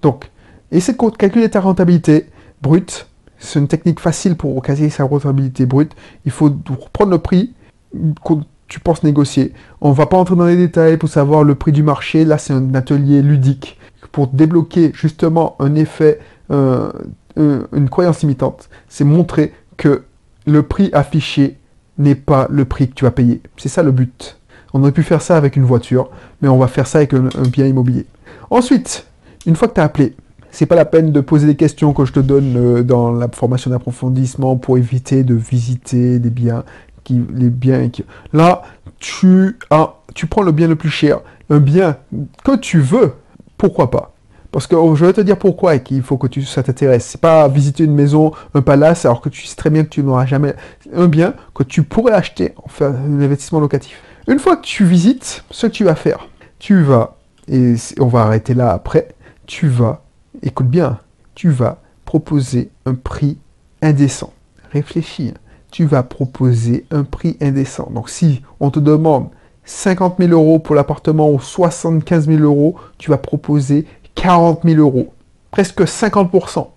Donc, 0.03 0.31
essaie 0.71 0.93
de 0.93 1.17
calculer 1.17 1.49
ta 1.49 1.61
rentabilité 1.61 2.27
brute. 2.61 3.07
C'est 3.43 3.59
une 3.59 3.69
technique 3.69 4.01
facile 4.01 4.37
pour 4.37 4.61
calculer 4.63 4.91
sa 4.91 5.05
rentabilité 5.05 5.67
brute. 5.67 5.93
Il 6.25 6.33
faut 6.33 6.51
prendre 6.93 7.11
le 7.11 7.19
prix 7.19 7.53
que 7.93 8.35
tu 8.69 8.81
penses 8.81 9.03
négocier. 9.03 9.53
On 9.81 9.91
ne 9.91 9.95
va 9.95 10.07
pas 10.07 10.17
entrer 10.17 10.37
dans 10.37 10.47
les 10.47 10.57
détails 10.57 10.97
pour 10.97 11.09
savoir 11.09 11.45
le 11.45 11.55
prix 11.55 11.73
du 11.73 11.83
marché. 11.83 12.25
Là, 12.25 12.39
c'est 12.39 12.53
un 12.53 12.75
atelier 12.75 13.21
ludique 13.21 13.79
pour 14.13 14.29
débloquer 14.29 14.93
justement 14.95 15.57
un 15.59 15.75
effet 15.75 16.21
euh, 16.51 16.93
une 17.37 17.89
croyance 17.89 18.23
imitante, 18.23 18.69
c'est 18.89 19.05
montrer 19.05 19.55
que 19.77 20.05
le 20.47 20.63
prix 20.63 20.91
affiché 20.93 21.57
n'est 21.99 22.15
pas 22.15 22.47
le 22.51 22.65
prix 22.65 22.89
que 22.89 22.95
tu 22.95 23.05
vas 23.05 23.11
payer. 23.11 23.41
C'est 23.57 23.69
ça 23.69 23.83
le 23.83 23.91
but. 23.91 24.39
On 24.75 24.83
aurait 24.83 24.93
pu 24.93 25.03
faire 25.03 25.23
ça 25.23 25.37
avec 25.37 25.57
une 25.57 25.65
voiture, 25.65 26.11
mais 26.41 26.49
on 26.49 26.59
va 26.59 26.67
faire 26.67 26.87
ça 26.87 26.99
avec 26.99 27.15
un, 27.15 27.29
bien 27.51 27.67
immobilier. 27.67 28.07
Ensuite, 28.51 29.07
une 29.47 29.57
fois 29.57 29.69
que 29.69 29.75
tu 29.75 29.81
as 29.81 29.85
appelé, 29.85 30.15
c'est 30.53 30.67
pas 30.67 30.77
la 30.77 30.85
peine 30.85 31.11
de 31.11 31.21
poser 31.21 31.47
des 31.47 31.57
questions 31.57 31.93
que 31.93 32.05
je 32.05 32.13
te 32.13 32.21
donne 32.21 32.57
euh, 32.57 32.83
dans 32.83 33.11
la 33.11 33.29
formation 33.29 33.71
d'approfondissement 33.71 34.57
pour 34.57 34.79
éviter 34.79 35.25
de 35.25 35.35
visiter 35.35 36.19
des 36.19 36.31
biens 36.31 36.63
qui, 37.03 37.21
les 37.35 37.51
biens 37.51 37.89
qui... 37.89 38.05
Là, 38.33 38.63
tu 38.99 39.59
as, 39.71 39.95
tu 40.15 40.27
prends 40.27 40.43
le 40.43 40.53
bien 40.53 40.69
le 40.69 40.77
plus 40.77 40.91
cher, 40.91 41.21
un 41.51 41.59
bien 41.59 41.97
que 42.45 42.57
tu 42.57 42.81
veux, 42.81 43.15
pourquoi 43.57 43.91
pas? 43.91 44.13
Parce 44.53 44.67
que 44.67 44.77
oh, 44.77 44.95
je 44.95 45.07
vais 45.07 45.15
te 45.15 45.23
dire 45.23 45.39
pourquoi 45.39 45.77
et 45.77 45.83
qu'il 45.83 46.03
faut 46.03 46.19
que 46.19 46.27
tu, 46.27 46.43
ça 46.43 46.63
t'intéresse. 46.63 47.07
C'est 47.07 47.21
pas 47.21 47.49
visiter 47.49 47.85
une 47.85 47.95
maison, 47.95 48.33
un 48.55 48.61
palace, 48.61 49.07
alors 49.07 49.23
que 49.23 49.31
tu 49.31 49.47
sais 49.47 49.57
très 49.57 49.71
bien 49.71 49.83
que 49.83 49.89
tu 49.89 50.03
n'auras 50.03 50.27
jamais 50.27 50.55
un 50.95 51.09
bien 51.09 51.33
que 51.55 51.63
tu 51.63 51.83
pourrais 51.83 52.13
acheter, 52.13 52.53
en 52.63 52.69
faire 52.69 52.89
un 52.91 53.21
investissement 53.23 53.61
locatif. 53.61 54.03
Une 54.29 54.39
fois 54.39 54.57
que 54.57 54.67
tu 54.67 54.85
visites, 54.85 55.43
ce 55.51 55.67
que 55.67 55.73
tu 55.73 55.85
vas 55.85 55.95
faire, 55.95 56.29
tu 56.59 56.83
vas, 56.83 57.17
et 57.49 57.75
on 57.99 58.07
va 58.07 58.21
arrêter 58.21 58.53
là 58.53 58.73
après, 58.73 59.09
tu 59.47 59.69
vas, 59.69 60.02
écoute 60.43 60.69
bien, 60.69 60.99
tu 61.35 61.51
vas 61.51 61.81
proposer 62.05 62.71
un 62.87 62.95
prix 62.95 63.39
indécent. 63.81 64.33
Réfléchis, 64.71 65.33
hein. 65.35 65.41
tu 65.71 65.85
vas 65.85 66.03
proposer 66.03 66.87
un 66.91 67.05
prix 67.05 67.37
indécent. 67.41 67.91
Donc 67.93 68.09
si 68.09 68.43
on 68.61 68.71
te 68.71 68.81
demande 68.81 69.29
50 69.65 70.17
000 70.19 70.33
euros 70.33 70.59
pour 70.59 70.75
l'appartement 70.75 71.31
ou 71.31 71.41
75 71.41 72.27
000 72.27 72.41
euros, 72.43 72.77
tu 72.99 73.11
vas 73.11 73.19
proposer 73.19 73.87
40 74.15 74.61
000 74.65 74.81
euros. 74.81 75.12
Presque 75.51 75.83
50%. 75.83 76.69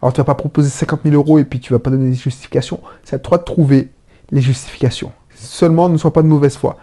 Alors 0.00 0.12
tu 0.12 0.18
vas 0.18 0.24
pas 0.24 0.34
proposer 0.34 0.68
50 0.70 1.00
000 1.04 1.14
euros 1.14 1.38
et 1.38 1.44
puis 1.44 1.60
tu 1.60 1.72
vas 1.72 1.78
pas 1.78 1.90
donner 1.90 2.10
des 2.10 2.16
justifications. 2.16 2.80
C'est 3.04 3.16
à 3.16 3.18
toi 3.18 3.38
de 3.38 3.44
trouver 3.44 3.90
les 4.30 4.40
justifications. 4.40 5.12
Seulement, 5.34 5.88
ne 5.88 5.96
sois 5.96 6.12
pas 6.12 6.22
de 6.22 6.28
mauvaise 6.28 6.56
foi. 6.56 6.78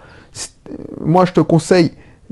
Moi, 1.01 1.25
je 1.25 1.33
te 1.33 1.41
conseille, 1.41 1.91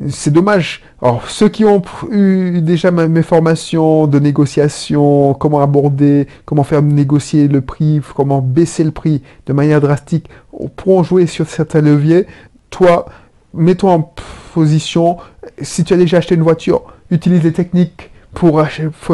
c'est 0.10 0.32
dommage. 0.32 0.82
Alors, 1.02 1.30
ceux 1.30 1.50
qui 1.50 1.66
ont 1.66 1.82
eu 2.10 2.62
déjà 2.62 2.92
mes 2.92 3.24
formations 3.24 4.08
de 4.08 4.20
négociation, 4.20 5.34
comment 5.34 5.62
aborder, 5.62 6.28
comment 6.46 6.64
faire 6.64 6.82
négocier 6.82 7.48
le 7.48 7.62
prix, 7.62 8.02
comment 8.16 8.42
baisser 8.42 8.84
le 8.84 8.92
prix 8.92 9.22
de 9.46 9.54
manière 9.54 9.82
drastique, 9.82 10.30
pourront 10.76 11.04
jouer 11.04 11.28
sur 11.28 11.48
certains 11.48 11.82
leviers. 11.82 12.26
Toi, 12.70 13.06
mets-toi 13.54 13.92
en 13.92 14.14
position. 14.54 15.18
Si 15.62 15.84
tu 15.84 15.94
as 15.94 15.98
déjà 15.98 16.18
acheté 16.18 16.36
une 16.36 16.44
voiture, 16.44 16.84
utilise 17.10 17.44
les 17.44 17.54
techniques 17.54 18.12
pour, 18.34 18.64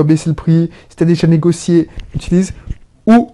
baisser 0.03 0.29
le 0.29 0.36
prix. 0.36 0.69
Si 0.89 0.96
tu 0.96 1.03
as 1.03 1.07
déjà 1.07 1.27
négocié, 1.27 1.89
utilise. 2.15 2.53
Ou 3.07 3.31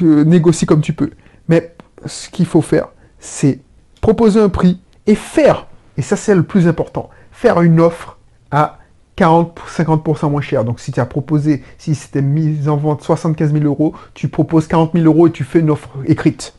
négocie 0.00 0.66
comme 0.66 0.80
tu 0.80 0.92
peux. 0.92 1.10
Mais 1.48 1.74
ce 2.06 2.28
qu'il 2.28 2.46
faut 2.46 2.60
faire, 2.60 2.88
c'est 3.18 3.60
proposer 4.00 4.40
un 4.40 4.48
prix 4.48 4.80
et 5.06 5.14
faire, 5.14 5.66
et 5.96 6.02
ça 6.02 6.16
c'est 6.16 6.34
le 6.34 6.42
plus 6.42 6.68
important, 6.68 7.10
faire 7.32 7.60
une 7.62 7.80
offre 7.80 8.18
à 8.50 8.78
40-50% 9.16 10.30
moins 10.30 10.40
cher. 10.40 10.64
Donc 10.64 10.80
si 10.80 10.92
tu 10.92 11.00
as 11.00 11.06
proposé, 11.06 11.62
si 11.78 11.94
c'était 11.94 12.22
mis 12.22 12.68
en 12.68 12.76
vente 12.76 13.02
75 13.02 13.52
000 13.52 13.64
euros, 13.64 13.94
tu 14.14 14.28
proposes 14.28 14.66
40 14.66 14.92
000 14.94 15.04
euros 15.04 15.28
et 15.28 15.30
tu 15.30 15.44
fais 15.44 15.60
une 15.60 15.70
offre 15.70 15.88
écrite. 16.06 16.54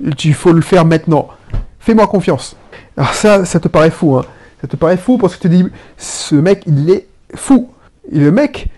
Il 0.00 0.34
faut 0.34 0.52
le 0.52 0.62
faire 0.62 0.84
maintenant. 0.84 1.28
Fais-moi 1.78 2.06
confiance. 2.08 2.56
Alors 2.96 3.14
ça, 3.14 3.44
ça 3.44 3.60
te 3.60 3.68
paraît 3.68 3.90
fou, 3.90 4.16
hein. 4.16 4.24
Ça 4.60 4.66
te 4.66 4.76
paraît 4.76 4.96
fou 4.96 5.18
parce 5.18 5.36
que 5.36 5.42
tu 5.42 5.48
te 5.48 5.54
dis, 5.54 5.64
ce 5.98 6.34
mec, 6.34 6.62
il 6.66 6.90
est 6.90 7.06
fou. 7.34 7.70
Et 8.10 8.18
le 8.18 8.32
mec, 8.32 8.70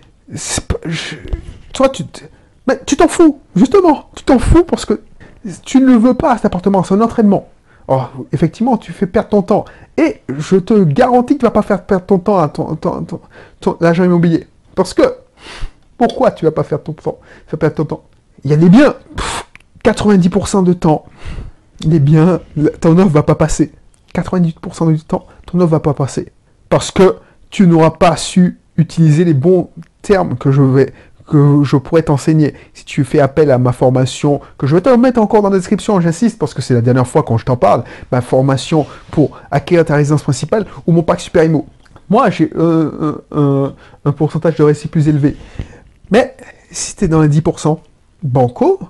toi, 1.72 1.88
tu 1.88 2.04
tu 2.84 2.96
t'en 2.96 3.08
fous, 3.08 3.40
justement. 3.56 4.10
Tu 4.14 4.24
t'en 4.24 4.38
fous 4.38 4.64
parce 4.64 4.84
que 4.84 5.00
tu 5.64 5.80
ne 5.80 5.86
le 5.86 5.96
veux 5.96 6.14
pas, 6.14 6.36
cet 6.36 6.46
appartement. 6.46 6.82
C'est 6.82 6.94
un 6.94 7.00
entraînement. 7.00 7.48
Oh, 7.88 8.02
effectivement, 8.32 8.76
tu 8.76 8.92
fais 8.92 9.06
perdre 9.06 9.30
ton 9.30 9.42
temps. 9.42 9.64
Et 9.96 10.20
je 10.28 10.56
te 10.56 10.84
garantis 10.84 11.34
que 11.34 11.40
tu 11.40 11.46
vas 11.46 11.50
pas 11.50 11.62
faire 11.62 11.84
perdre 11.84 12.04
ton 12.04 12.18
temps 12.18 12.38
à 12.38 12.48
ton, 12.48 13.00
l'agent 13.80 14.04
immobilier. 14.04 14.46
Parce 14.74 14.92
que, 14.92 15.02
pourquoi 15.96 16.30
tu 16.30 16.44
vas 16.44 16.50
pas 16.50 16.64
faire 16.64 16.82
ton 16.82 16.92
temps, 16.92 17.18
faire 17.46 17.58
perdre 17.58 17.76
ton 17.76 17.84
temps? 17.86 18.04
Il 18.44 18.50
y 18.50 18.54
a 18.54 18.56
des 18.58 18.68
biens, 18.68 18.94
90% 19.84 20.64
de 20.64 20.74
temps, 20.74 21.06
les 21.80 21.98
biens, 21.98 22.40
ton 22.80 22.98
offre 22.98 23.08
va 23.08 23.22
pas 23.22 23.34
passer. 23.34 23.72
98% 24.14 24.92
du 24.92 25.02
temps, 25.02 25.26
ton 25.46 25.58
offre 25.60 25.72
va 25.72 25.80
pas 25.80 25.94
passer. 25.94 26.30
Parce 26.68 26.90
que 26.90 27.16
tu 27.48 27.66
n'auras 27.66 27.92
pas 27.92 28.16
su 28.16 28.60
utiliser 28.76 29.24
les 29.24 29.34
bons 29.34 29.70
termes 30.02 30.36
que 30.36 30.52
je 30.52 30.62
vais 30.62 30.92
que 31.28 31.62
je 31.62 31.76
pourrais 31.76 32.02
t'enseigner 32.02 32.54
si 32.74 32.84
tu 32.84 33.04
fais 33.04 33.20
appel 33.20 33.50
à 33.50 33.58
ma 33.58 33.72
formation, 33.72 34.40
que 34.56 34.66
je 34.66 34.74
vais 34.74 34.80
te 34.80 34.88
mettre 34.88 35.20
encore 35.20 35.42
dans 35.42 35.50
la 35.50 35.58
description, 35.58 36.00
j'insiste, 36.00 36.38
parce 36.38 36.54
que 36.54 36.62
c'est 36.62 36.74
la 36.74 36.80
dernière 36.80 37.06
fois 37.06 37.22
quand 37.22 37.38
je 37.38 37.44
t'en 37.44 37.56
parle, 37.56 37.84
ma 38.10 38.20
formation 38.20 38.86
pour 39.10 39.38
acquérir 39.50 39.84
ta 39.84 39.94
résidence 39.94 40.22
principale 40.22 40.66
ou 40.86 40.92
mon 40.92 41.02
pack 41.02 41.20
Super. 41.20 41.48
Moi, 42.10 42.30
j'ai 42.30 42.50
un, 42.56 43.74
pourcentage 44.16 44.56
de 44.56 44.62
récit 44.62 44.88
plus 44.88 45.08
élevé. 45.08 45.36
Mais 46.10 46.34
si 46.70 46.96
tu 46.96 47.04
es 47.04 47.08
dans 47.08 47.20
les 47.20 47.28
10%, 47.28 47.78
banco, 48.22 48.80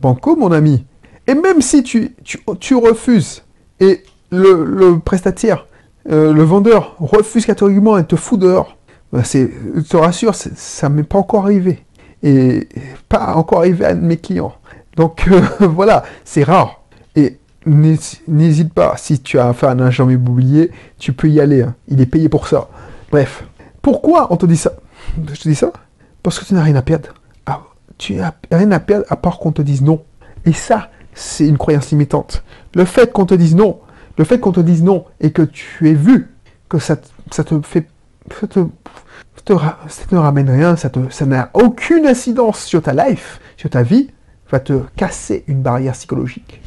banco, 0.00 0.36
mon 0.36 0.52
ami. 0.52 0.86
Et 1.26 1.34
même 1.34 1.60
si 1.60 1.82
tu, 1.82 2.14
tu, 2.60 2.74
refuses, 2.76 3.42
et 3.80 4.02
le, 4.30 4.98
prestataire, 4.98 5.66
euh, 6.10 6.32
le 6.32 6.42
vendeur 6.42 6.94
refuse 7.00 7.44
catégoriquement 7.44 7.98
et 7.98 8.04
te 8.04 8.16
fout 8.16 8.38
dehors, 8.38 8.76
ben 9.12 9.24
c'est, 9.24 9.50
te 9.88 9.96
rassure, 9.96 10.34
ça 10.34 10.88
m'est 10.88 11.02
pas 11.02 11.18
encore 11.18 11.44
arrivé 11.44 11.84
et 12.22 12.68
pas 13.08 13.34
encore 13.34 13.60
arrivé 13.60 13.84
à 13.84 13.94
mes 13.94 14.16
clients. 14.16 14.54
Donc 14.96 15.28
euh, 15.28 15.40
voilà, 15.66 16.04
c'est 16.24 16.42
rare. 16.42 16.82
Et 17.16 17.38
n'hésite 17.66 18.72
pas, 18.72 18.94
si 18.96 19.20
tu 19.20 19.38
as 19.38 19.48
affaire 19.48 19.70
à 19.70 19.72
un 19.72 19.80
agent 19.80 20.08
immobilier, 20.08 20.70
tu 20.98 21.12
peux 21.12 21.28
y 21.28 21.40
aller. 21.40 21.62
Hein. 21.62 21.74
Il 21.88 22.00
est 22.00 22.06
payé 22.06 22.28
pour 22.28 22.48
ça. 22.48 22.68
Bref, 23.10 23.44
pourquoi 23.82 24.32
on 24.32 24.36
te 24.36 24.46
dit 24.46 24.56
ça? 24.56 24.72
Je 25.16 25.40
te 25.40 25.48
dis 25.48 25.54
ça 25.54 25.72
Parce 26.22 26.38
que 26.38 26.44
tu 26.44 26.54
n'as 26.54 26.62
rien 26.62 26.76
à 26.76 26.82
perdre. 26.82 27.14
Ah, 27.46 27.62
tu 27.96 28.14
n'as 28.14 28.32
rien 28.50 28.70
à 28.72 28.80
perdre 28.80 29.06
à 29.08 29.16
part 29.16 29.38
qu'on 29.38 29.52
te 29.52 29.62
dise 29.62 29.82
non. 29.82 30.02
Et 30.44 30.52
ça, 30.52 30.90
c'est 31.14 31.46
une 31.46 31.58
croyance 31.58 31.90
limitante. 31.90 32.42
Le 32.74 32.84
fait 32.84 33.12
qu'on 33.12 33.26
te 33.26 33.34
dise 33.34 33.54
non, 33.54 33.80
le 34.16 34.24
fait 34.24 34.38
qu'on 34.38 34.52
te 34.52 34.60
dise 34.60 34.82
non 34.82 35.04
et 35.20 35.30
que 35.30 35.42
tu 35.42 35.88
aies 35.88 35.94
vu 35.94 36.28
que 36.68 36.78
ça, 36.78 36.96
ça 37.30 37.44
te 37.44 37.60
fait 37.62 37.86
ça 38.40 38.46
ne 39.50 40.18
ramène 40.18 40.50
rien, 40.50 40.76
ça 40.76 41.26
n'a 41.26 41.50
aucune 41.54 42.06
incidence 42.06 42.64
sur 42.64 42.82
ta 42.82 42.92
life, 42.92 43.40
sur 43.56 43.70
ta 43.70 43.82
vie, 43.82 44.10
va 44.50 44.60
te 44.60 44.80
casser 44.96 45.44
une 45.46 45.62
barrière 45.62 45.92
psychologique. 45.92 46.60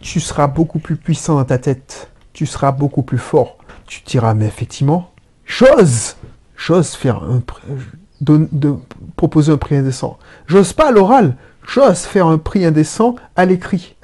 Tu 0.00 0.20
seras 0.20 0.46
beaucoup 0.46 0.78
plus 0.78 0.96
puissant 0.96 1.36
dans 1.36 1.44
ta 1.44 1.58
tête, 1.58 2.10
tu 2.32 2.46
seras 2.46 2.72
beaucoup 2.72 3.02
plus 3.02 3.18
fort. 3.18 3.58
Tu 3.86 4.02
te 4.02 4.10
diras, 4.10 4.34
mais 4.34 4.46
effectivement, 4.46 5.10
j'ose, 5.44 6.16
j'ose 6.56 6.94
faire 6.94 7.22
un, 7.22 7.42
proposer 9.16 9.52
un 9.52 9.58
prix 9.58 9.76
indécent. 9.76 10.18
J'ose 10.46 10.72
pas 10.72 10.88
à 10.88 10.92
l'oral, 10.92 11.36
j'ose 11.66 12.00
faire 12.00 12.26
un 12.26 12.38
prix 12.38 12.64
indécent 12.64 13.16
à 13.36 13.44
l'écrit. 13.44 13.96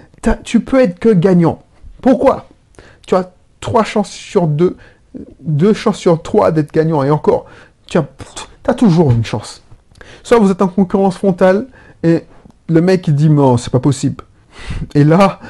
Tu 0.45 0.61
peux 0.61 0.81
être 0.81 0.99
que 0.99 1.09
gagnant. 1.09 1.63
Pourquoi? 2.03 2.49
Tu 3.07 3.15
as 3.15 3.33
trois 3.61 3.85
chances 3.85 4.11
sur 4.11 4.47
deux, 4.47 4.77
deux 5.41 5.73
chances 5.73 5.99
sur 5.99 6.23
trois 6.23 6.53
d'être 6.53 6.73
gagnant. 6.73 7.03
Et 7.03 7.11
encore, 7.11 7.47
tu 7.89 7.99
as, 7.99 8.75
toujours 8.75 9.11
une 9.11 9.25
chance. 9.25 9.63
Soit 10.23 10.39
vous 10.39 10.51
êtes 10.51 10.63
en 10.63 10.69
concurrence 10.69 11.17
frontale 11.17 11.67
et 12.03 12.25
le 12.69 12.81
mec 12.81 13.09
il 13.09 13.15
dit 13.15 13.31
non, 13.31 13.57
c'est 13.57 13.71
pas 13.71 13.81
possible. 13.81 14.25
Et 14.95 15.05
là, 15.05 15.41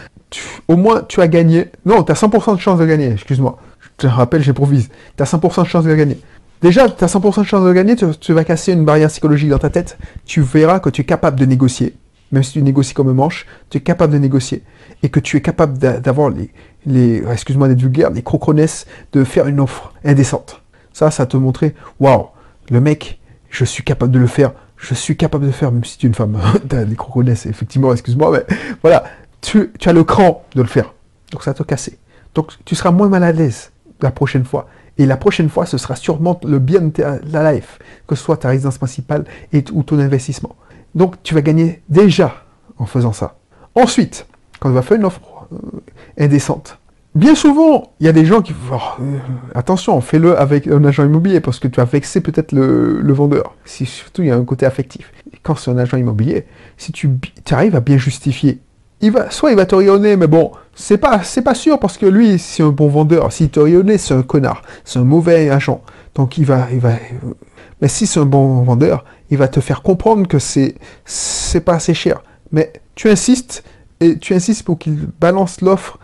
au 0.69 0.77
moins 0.77 1.03
tu 1.03 1.21
as 1.21 1.29
gagné. 1.29 1.71
Non, 1.85 2.03
tu 2.03 2.13
as 2.13 2.15
100% 2.15 2.57
de 2.57 2.61
chance 2.61 2.79
de 2.79 2.87
gagner, 2.87 3.13
excuse-moi. 3.13 3.59
Je 3.81 3.89
te 3.97 4.07
rappelle, 4.07 4.43
j'improvise. 4.43 4.89
Tu 5.17 5.23
as 5.23 5.27
100% 5.27 5.63
de 5.63 5.69
chance 5.69 5.85
de 5.85 5.95
gagner. 5.95 6.19
Déjà, 6.61 6.89
tu 6.89 7.05
as 7.05 7.07
100% 7.07 7.41
de 7.41 7.45
chance 7.45 7.65
de 7.65 7.73
gagner, 7.73 7.95
tu, 7.97 8.33
vas 8.33 8.45
casser 8.45 8.73
une 8.73 8.85
barrière 8.85 9.09
psychologique 9.09 9.49
dans 9.49 9.59
ta 9.59 9.71
tête. 9.71 9.99
Tu 10.25 10.41
verras 10.41 10.81
que 10.81 10.91
tu 10.91 11.03
es 11.03 11.05
capable 11.05 11.39
de 11.39 11.45
négocier. 11.45 11.95
Même 12.31 12.43
si 12.43 12.53
tu 12.53 12.63
négocies 12.63 12.95
comme 12.95 13.09
un 13.09 13.15
manche, 13.15 13.47
tu 13.71 13.79
es 13.79 13.81
capable 13.81 14.13
de 14.13 14.19
négocier. 14.19 14.63
Et 15.03 15.09
que 15.09 15.21
tu 15.21 15.37
es 15.37 15.41
capable 15.41 15.79
d'avoir 15.79 16.31
les, 16.31 16.51
les 16.85 17.23
excuse-moi 17.31 17.69
d'être 17.69 17.81
vulgaire, 17.81 18.11
les 18.11 18.23
crocronesses 18.23 18.87
de 19.13 19.25
faire 19.25 19.47
une 19.47 19.61
offre 19.61 19.95
indécente. 20.05 20.63
Ça, 20.93 21.11
ça 21.11 21.27
te 21.27 21.37
montrer, 21.37 21.75
waouh, 22.01 22.29
le 22.71 22.81
mec, 22.81 23.21
je 23.51 23.65
suis 23.65 23.83
capable 23.83 24.13
de 24.13 24.19
le 24.19 24.27
faire, 24.27 24.53
je 24.77 24.95
suis 24.95 25.17
capable 25.17 25.45
de 25.45 25.49
le 25.49 25.55
faire, 25.55 25.73
même 25.73 25.85
si 25.85 25.99
tu 25.99 26.07
es 26.07 26.09
une 26.09 26.15
femme, 26.15 26.39
t'as 26.69 26.85
des 26.85 26.97
crocodiles, 26.97 27.33
effectivement, 27.33 27.93
excuse-moi, 27.93 28.31
mais 28.33 28.57
voilà, 28.83 29.05
tu, 29.41 29.73
as 29.85 29.93
le 29.93 30.05
cran 30.05 30.45
de 30.55 30.63
le 30.63 30.69
faire. 30.69 30.95
Donc 31.33 31.43
ça 31.43 31.51
va 31.51 31.55
te 31.55 31.63
casser. 31.63 31.99
Donc 32.35 32.53
tu 32.65 32.75
seras 32.75 32.91
moins 32.91 33.09
mal 33.09 33.25
à 33.25 33.33
l'aise 33.33 33.73
la 34.01 34.11
prochaine 34.11 34.45
fois. 34.45 34.69
Et 34.97 35.07
la 35.07 35.17
prochaine 35.17 35.49
fois, 35.49 35.65
ce 35.67 35.79
sera 35.79 35.95
sûrement 35.95 36.41
le 36.45 36.59
bien 36.59 36.81
de 36.81 36.91
ta 36.91 37.53
life, 37.53 37.79
que 38.07 38.17
ce 38.17 38.23
soit 38.23 38.37
ta 38.37 38.49
résidence 38.49 38.79
principale 38.79 39.25
et, 39.53 39.65
ou 39.73 39.83
ton 39.83 39.99
investissement. 39.99 40.57
Donc 40.95 41.23
tu 41.23 41.35
vas 41.35 41.43
gagner 41.43 41.83
déjà 41.89 42.45
en 42.79 42.87
faisant 42.87 43.13
ça. 43.13 43.37
Ensuite, 43.75 44.27
quand 44.59 44.71
tu 44.71 44.75
vas 44.75 44.83
faire 44.83 44.97
une 44.97 45.05
offre 45.05 45.21
euh, 45.53 45.57
indécente, 46.19 46.79
Bien 47.19 47.35
souvent, 47.35 47.95
il 47.99 48.07
y 48.07 48.09
a 48.09 48.13
des 48.13 48.25
gens 48.25 48.43
qui... 48.43 48.55
Oh, 48.73 48.77
attention, 49.53 50.01
fais-le 50.01 50.39
avec 50.39 50.69
un 50.69 50.85
agent 50.85 51.05
immobilier 51.05 51.41
parce 51.41 51.59
que 51.59 51.67
tu 51.67 51.79
vas 51.81 51.85
vexer 51.85 52.21
peut-être 52.21 52.53
le, 52.53 53.13
vendeur. 53.13 53.57
Si, 53.65 53.87
surtout, 53.87 54.23
il 54.23 54.29
y 54.29 54.31
a 54.31 54.37
un 54.37 54.45
côté 54.45 54.67
affectif. 54.67 55.13
quand 55.43 55.57
c'est 55.57 55.73
un 55.73 55.79
agent 55.79 55.97
immobilier, 55.97 56.47
si 56.77 56.93
tu, 56.93 57.11
arrives 57.51 57.75
à 57.75 57.81
bien 57.81 57.99
justifier, 57.99 58.61
soit 59.31 59.51
il 59.51 59.57
va 59.57 59.67
te 59.67 59.75
rayonner, 59.75 60.17
mais 60.17 60.29
bon, 60.29 60.53
c'est 60.77 60.99
pas, 60.99 61.21
pas 61.45 61.55
sûr 61.57 61.81
parce 61.81 61.99
que 61.99 62.07
lui, 62.07 62.39
c'est 62.39 62.63
un 62.63 62.69
bon 62.69 62.87
vendeur. 62.87 63.33
S'il 63.33 63.51
te 63.51 63.59
rayonnait, 63.59 63.99
c'est 63.99 64.15
un 64.15 64.23
connard. 64.23 64.63
C'est 64.85 65.01
un 65.01 65.05
mauvais 65.05 65.51
agent. 65.51 65.83
Donc 66.15 66.39
il 66.39 66.45
va, 66.45 66.69
il 66.71 66.79
va. 66.79 66.93
Mais 67.83 67.89
si 67.89 68.07
c'est 68.07 68.21
un 68.21 68.27
bon 68.27 68.63
vendeur, 68.63 69.05
il 69.31 69.39
va 69.39 69.49
te 69.49 69.59
faire 69.59 69.83
comprendre 69.83 70.29
que 70.29 70.39
c'est, 70.39 70.77
c'est 71.05 71.63
pas 71.63 71.75
assez 71.75 71.95
cher. 71.95 72.23
Mais 72.53 72.73
tu 72.95 73.11
insistes 73.11 73.65
et 73.99 74.19
tu 74.19 74.35
insistes 74.35 74.63
pour 74.63 74.79
qu'il 74.79 75.09
balance 75.21 75.63
l'offre 75.63 75.99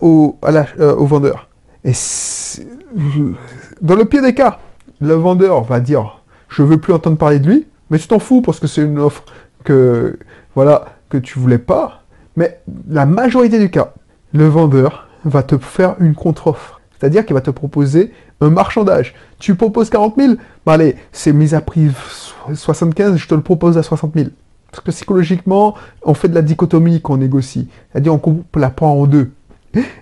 au, 0.00 0.38
euh, 0.44 0.94
au 0.94 1.06
vendeur. 1.06 1.48
Et 1.84 1.92
dans 3.80 3.94
le 3.94 4.04
pire 4.04 4.22
des 4.22 4.34
cas, 4.34 4.58
le 5.00 5.14
vendeur 5.14 5.62
va 5.64 5.80
dire 5.80 6.20
je 6.48 6.62
veux 6.62 6.78
plus 6.78 6.92
entendre 6.92 7.16
parler 7.16 7.38
de 7.38 7.48
lui, 7.48 7.66
mais 7.90 7.98
tu 7.98 8.08
t'en 8.08 8.18
fous 8.18 8.42
parce 8.42 8.58
que 8.58 8.66
c'est 8.66 8.82
une 8.82 8.98
offre 8.98 9.24
que 9.64 10.18
voilà 10.54 10.86
que 11.08 11.16
tu 11.16 11.38
voulais 11.38 11.58
pas. 11.58 12.02
Mais 12.36 12.60
la 12.88 13.06
majorité 13.06 13.58
du 13.58 13.70
cas, 13.70 13.94
le 14.32 14.46
vendeur 14.46 15.08
va 15.24 15.42
te 15.42 15.56
faire 15.58 15.94
une 16.00 16.14
contre-offre. 16.14 16.80
C'est-à-dire 16.98 17.24
qu'il 17.24 17.34
va 17.34 17.40
te 17.40 17.50
proposer 17.50 18.12
un 18.40 18.50
marchandage. 18.50 19.14
Tu 19.38 19.54
proposes 19.54 19.90
40 19.90 20.16
000, 20.18 20.34
bah 20.66 20.74
allez, 20.74 20.96
c'est 21.12 21.32
mis 21.32 21.54
à 21.54 21.60
prix 21.60 21.90
75, 22.52 23.16
je 23.16 23.28
te 23.28 23.34
le 23.34 23.42
propose 23.42 23.78
à 23.78 23.82
60 23.82 24.12
000. 24.14 24.30
Parce 24.70 24.84
que 24.84 24.90
psychologiquement, 24.90 25.74
on 26.02 26.14
fait 26.14 26.28
de 26.28 26.34
la 26.34 26.42
dichotomie 26.42 27.00
qu'on 27.00 27.16
négocie. 27.16 27.68
C'est-à-dire 27.90 28.14
on 28.14 28.44
la 28.54 28.70
part 28.70 28.90
en 28.90 29.06
deux 29.06 29.30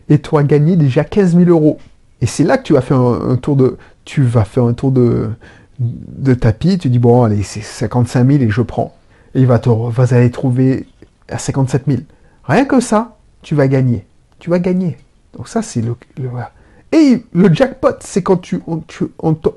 et 0.08 0.18
tu 0.18 0.36
as 0.36 0.42
gagné 0.42 0.76
déjà 0.76 1.04
15 1.04 1.36
000 1.36 1.50
euros. 1.50 1.78
Et 2.20 2.26
c'est 2.26 2.44
là 2.44 2.58
que 2.58 2.64
tu 2.64 2.72
vas 2.72 2.80
faire 2.80 2.98
un, 2.98 3.36
tour 3.36 3.56
de, 3.56 3.76
tu 4.04 4.22
vas 4.22 4.44
faire 4.44 4.64
un 4.64 4.72
tour 4.72 4.90
de, 4.90 5.30
de 5.78 6.34
tapis. 6.34 6.78
Tu 6.78 6.88
dis 6.88 6.98
bon, 6.98 7.22
allez, 7.22 7.42
c'est 7.42 7.62
55 7.62 8.26
000 8.26 8.42
et 8.42 8.50
je 8.50 8.62
prends. 8.62 8.96
Et 9.34 9.40
il 9.40 9.46
va 9.46 9.58
te, 9.58 9.68
vas 9.68 10.16
aller 10.16 10.30
trouver 10.30 10.86
à 11.28 11.38
57 11.38 11.84
000. 11.86 12.00
Rien 12.44 12.64
que 12.64 12.80
ça, 12.80 13.16
tu 13.42 13.54
vas 13.54 13.68
gagner. 13.68 14.06
Tu 14.38 14.50
vas 14.50 14.58
gagner. 14.58 14.96
Donc 15.34 15.48
ça, 15.48 15.62
c'est 15.62 15.82
le, 15.82 15.94
Et 16.92 17.22
le 17.32 17.52
jackpot, 17.52 17.96
c'est 18.00 18.22
quand 18.22 18.38
tu, 18.38 18.60
on, 18.66 18.82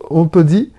on, 0.09 0.25
te 0.25 0.39
dit, 0.39 0.71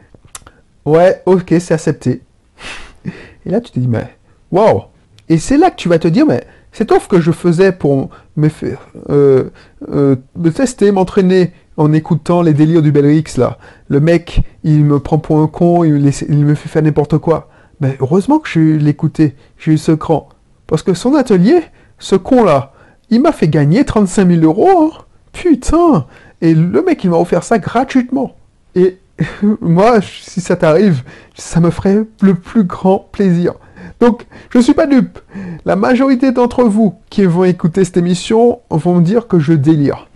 ouais, 0.84 1.22
ok, 1.26 1.54
c'est 1.58 1.74
accepté. 1.74 2.22
Et 3.46 3.50
là, 3.50 3.60
tu 3.60 3.72
te 3.72 3.80
dis, 3.80 3.88
mais, 3.88 4.14
wow. 4.50 4.84
Et 5.28 5.38
c'est 5.38 5.56
là 5.56 5.70
que 5.70 5.76
tu 5.76 5.88
vas 5.88 5.98
te 5.98 6.08
dire, 6.08 6.26
mais 6.26 6.44
cette 6.72 6.90
offre 6.90 7.08
que 7.08 7.20
je 7.20 7.30
faisais 7.30 7.70
pour 7.70 8.10
me 8.36 8.48
faire, 8.48 8.88
euh, 9.10 9.44
euh, 9.90 10.16
me 10.36 10.50
tester, 10.50 10.90
m'entraîner 10.90 11.52
en 11.76 11.92
écoutant 11.92 12.42
les 12.42 12.54
délires 12.54 12.82
du 12.82 12.92
Belrix, 12.92 13.36
là. 13.36 13.58
Le 13.88 14.00
mec, 14.00 14.42
il 14.64 14.84
me 14.84 14.98
prend 14.98 15.18
pour 15.18 15.38
un 15.38 15.46
con, 15.46 15.84
il, 15.84 15.92
me 15.92 16.54
fait 16.54 16.68
faire 16.68 16.82
n'importe 16.82 17.18
quoi. 17.18 17.48
Mais 17.80 17.96
heureusement 18.00 18.38
que 18.38 18.48
je 18.48 18.86
écouté, 18.86 19.34
j'ai 19.58 19.72
eu 19.72 19.78
ce 19.78 19.92
cran. 19.92 20.28
Parce 20.66 20.82
que 20.82 20.94
son 20.94 21.14
atelier, 21.14 21.60
ce 21.98 22.16
con-là, 22.16 22.72
il 23.10 23.20
m'a 23.20 23.32
fait 23.32 23.48
gagner 23.48 23.84
35 23.84 24.28
000 24.28 24.42
euros. 24.42 24.92
Hein. 24.94 25.04
Putain 25.32 26.06
Et 26.40 26.54
le 26.54 26.82
mec, 26.82 27.04
il 27.04 27.10
m'a 27.10 27.16
offert 27.16 27.42
ça 27.42 27.58
gratuitement. 27.58 28.36
Et 28.74 28.98
moi, 29.60 30.00
si 30.00 30.40
ça 30.40 30.56
t'arrive, 30.56 31.02
ça 31.34 31.60
me 31.60 31.70
ferait 31.70 32.04
le 32.20 32.34
plus 32.34 32.64
grand 32.64 33.08
plaisir. 33.12 33.54
Donc, 34.00 34.26
je 34.50 34.58
ne 34.58 34.62
suis 34.62 34.74
pas 34.74 34.86
dupe. 34.86 35.18
La 35.64 35.76
majorité 35.76 36.32
d'entre 36.32 36.64
vous 36.64 36.94
qui 37.10 37.24
vont 37.24 37.44
écouter 37.44 37.84
cette 37.84 37.96
émission 37.96 38.60
vont 38.70 38.96
me 38.96 39.02
dire 39.02 39.28
que 39.28 39.38
je 39.38 39.52
délire. 39.52 40.08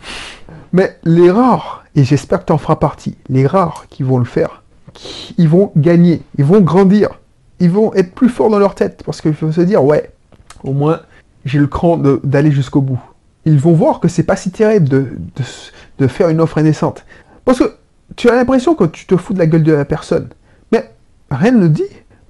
Mais 0.73 0.99
les 1.05 1.31
rares, 1.31 1.85
et 1.95 2.05
j'espère 2.05 2.41
que 2.41 2.47
tu 2.47 2.53
en 2.53 2.59
feras 2.59 2.77
partie, 2.77 3.17
les 3.29 3.47
rares 3.47 3.87
qui 3.89 4.03
vont 4.03 4.19
le 4.19 4.25
faire, 4.25 4.63
ils 5.39 5.49
vont 5.49 5.73
gagner, 5.77 6.23
ils 6.39 6.45
vont 6.45 6.61
grandir, 6.61 7.11
ils 7.61 7.71
vont 7.71 7.95
être 7.95 8.15
plus 8.15 8.29
forts 8.29 8.51
dans 8.51 8.59
leur 8.59 8.75
tête, 8.75 9.03
parce 9.05 9.21
qu'il 9.21 9.35
faut 9.35 9.53
se 9.53 9.61
dire, 9.61 9.85
ouais, 9.85 10.11
au 10.65 10.73
moins, 10.73 11.01
j'ai 11.45 11.59
le 11.59 11.67
cran 11.67 11.97
d'aller 11.97 12.51
jusqu'au 12.51 12.81
bout. 12.81 13.01
Ils 13.45 13.59
vont 13.59 13.73
voir 13.73 14.01
que 14.01 14.09
c'est 14.09 14.25
pas 14.25 14.37
si 14.37 14.51
terrible 14.51 14.89
de, 14.89 15.07
de, 15.99 16.07
faire 16.09 16.29
une 16.29 16.41
offre 16.41 16.59
indécente. 16.59 17.05
Parce 17.45 17.61
que 17.61 17.77
tu 18.17 18.29
as 18.29 18.35
l'impression 18.35 18.75
que 18.75 18.85
tu 18.85 19.07
te 19.07 19.17
fous 19.17 19.33
de 19.33 19.39
la 19.39 19.47
gueule 19.47 19.63
de 19.63 19.73
la 19.73 19.85
personne. 19.85 20.29
Mais 20.73 20.91
rien 21.31 21.53
ne 21.53 21.69
dit. 21.69 21.85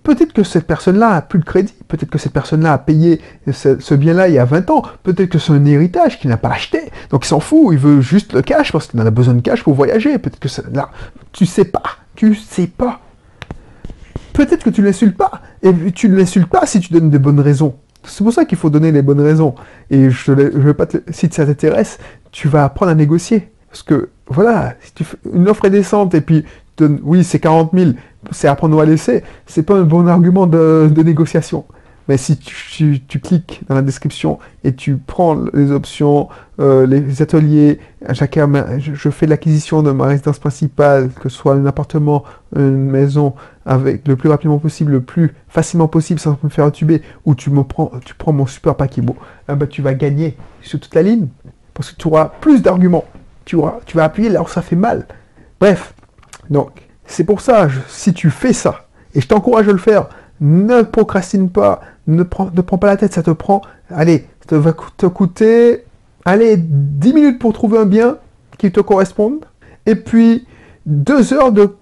Peut-être 0.06 0.32
que 0.32 0.44
cette 0.44 0.68
personne-là 0.68 1.16
a 1.16 1.20
plus 1.20 1.40
de 1.40 1.44
crédit. 1.44 1.74
Peut-être 1.88 2.10
que 2.10 2.18
cette 2.18 2.32
personne-là 2.32 2.74
a 2.74 2.78
payé 2.78 3.20
ce, 3.50 3.94
bien-là 3.94 4.28
il 4.28 4.34
y 4.34 4.38
a 4.38 4.44
20 4.44 4.70
ans. 4.70 4.82
Peut-être 5.02 5.28
que 5.28 5.40
c'est 5.40 5.52
un 5.52 5.64
héritage 5.64 6.20
qu'il 6.20 6.30
n'a 6.30 6.36
pas 6.36 6.50
acheté. 6.50 6.92
Donc 7.10 7.24
il 7.24 7.28
s'en 7.28 7.40
fout. 7.40 7.70
Il 7.72 7.78
veut 7.78 8.00
juste 8.00 8.32
le 8.32 8.40
cash 8.40 8.70
parce 8.70 8.86
qu'il 8.86 9.00
en 9.00 9.06
a 9.06 9.10
besoin 9.10 9.34
de 9.34 9.40
cash 9.40 9.64
pour 9.64 9.74
voyager. 9.74 10.16
Peut-être 10.18 10.38
que 10.38 10.48
là, 10.72 10.90
tu 11.32 11.44
sais 11.44 11.64
pas. 11.64 11.82
Tu 12.14 12.36
sais 12.36 12.68
pas. 12.68 13.00
Peut-être 14.32 14.62
que 14.62 14.70
tu 14.70 14.80
ne 14.80 14.86
l'insultes 14.86 15.16
pas. 15.16 15.42
Et 15.60 15.72
tu 15.90 16.08
ne 16.08 16.14
l'insultes 16.14 16.48
pas 16.48 16.66
si 16.66 16.78
tu 16.78 16.92
donnes 16.92 17.10
des 17.10 17.18
bonnes 17.18 17.40
raisons. 17.40 17.74
C'est 18.04 18.22
pour 18.22 18.32
ça 18.32 18.44
qu'il 18.44 18.58
faut 18.58 18.70
donner 18.70 18.92
les 18.92 19.02
bonnes 19.02 19.20
raisons. 19.20 19.56
Et 19.90 20.10
je 20.10 20.30
ne 20.30 20.50
veux 20.50 20.74
pas 20.74 20.86
te, 20.86 20.98
si 21.10 21.28
ça 21.32 21.44
t'intéresse, 21.46 21.98
tu 22.30 22.46
vas 22.46 22.62
apprendre 22.62 22.92
à 22.92 22.94
négocier. 22.94 23.50
Parce 23.70 23.82
que, 23.82 24.10
voilà, 24.28 24.76
si 24.82 24.94
tu 24.94 25.02
fais 25.02 25.16
une 25.34 25.48
offre 25.48 25.64
est 25.64 25.70
décente 25.70 26.14
et 26.14 26.20
puis, 26.20 26.44
oui, 27.02 27.24
c'est 27.24 27.40
40 27.40 27.70
000, 27.74 27.92
c'est 28.30 28.48
à 28.48 28.54
prendre 28.54 28.76
ou 28.76 28.80
à 28.80 28.86
laisser, 28.86 29.22
c'est 29.46 29.62
pas 29.62 29.74
un 29.76 29.84
bon 29.84 30.06
argument 30.06 30.46
de 30.46 31.02
négociation. 31.02 31.64
Mais 32.08 32.16
si 32.18 32.36
tu, 32.36 33.00
cliques 33.20 33.62
dans 33.68 33.74
la 33.74 33.82
description 33.82 34.38
et 34.62 34.74
tu 34.74 34.96
prends 34.96 35.36
les 35.52 35.72
options, 35.72 36.28
euh, 36.60 36.86
les 36.86 37.20
ateliers, 37.20 37.80
chacun, 38.12 38.78
je, 38.78 39.10
fais 39.10 39.26
l'acquisition 39.26 39.82
de 39.82 39.90
ma 39.90 40.06
résidence 40.06 40.38
principale, 40.38 41.10
que 41.20 41.28
ce 41.28 41.36
soit 41.36 41.54
un 41.54 41.66
appartement, 41.66 42.22
une 42.54 42.90
maison, 42.90 43.34
avec 43.64 44.06
le 44.06 44.14
plus 44.14 44.28
rapidement 44.28 44.58
possible, 44.58 44.92
le 44.92 45.00
plus 45.00 45.34
facilement 45.48 45.88
possible 45.88 46.20
sans 46.20 46.38
me 46.42 46.48
faire 46.48 46.70
tuber, 46.70 47.02
ou 47.24 47.34
tu 47.34 47.50
me 47.50 47.64
prends, 47.64 47.90
tu 48.04 48.14
prends 48.14 48.32
mon 48.32 48.46
super 48.46 48.76
paquet 48.76 49.02
eh 49.48 49.54
ben, 49.54 49.66
tu 49.66 49.82
vas 49.82 49.94
gagner 49.94 50.36
sur 50.62 50.78
toute 50.78 50.94
la 50.94 51.02
ligne, 51.02 51.26
parce 51.74 51.90
que 51.90 51.96
tu 51.96 52.06
auras 52.06 52.26
plus 52.40 52.62
d'arguments. 52.62 53.04
Tu, 53.44 53.56
auras, 53.56 53.80
tu 53.84 53.96
vas 53.96 54.04
appuyer 54.04 54.28
là 54.28 54.42
où 54.42 54.48
ça 54.48 54.62
fait 54.62 54.76
mal. 54.76 55.06
Bref, 55.58 55.94
donc, 56.50 56.70
c'est 57.06 57.24
pour 57.24 57.40
ça, 57.40 57.68
si 57.88 58.12
tu 58.12 58.30
fais 58.30 58.52
ça, 58.52 58.86
et 59.14 59.20
je 59.20 59.28
t'encourage 59.28 59.68
à 59.68 59.72
le 59.72 59.78
faire, 59.78 60.08
ne 60.40 60.82
procrastine 60.82 61.50
pas, 61.50 61.80
ne 62.06 62.22
prends, 62.22 62.50
ne 62.54 62.60
prends 62.60 62.78
pas 62.78 62.88
la 62.88 62.96
tête, 62.96 63.12
ça 63.12 63.22
te 63.22 63.30
prend, 63.30 63.62
allez, 63.90 64.26
ça 64.48 64.58
va 64.58 64.74
te 64.96 65.06
coûter, 65.06 65.84
allez, 66.24 66.56
10 66.58 67.14
minutes 67.14 67.38
pour 67.38 67.52
trouver 67.52 67.78
un 67.78 67.86
bien 67.86 68.18
qui 68.58 68.70
te 68.70 68.80
corresponde, 68.80 69.44
et 69.86 69.94
puis 69.94 70.46
deux 70.84 71.32
heures 71.32 71.52
de, 71.52 71.74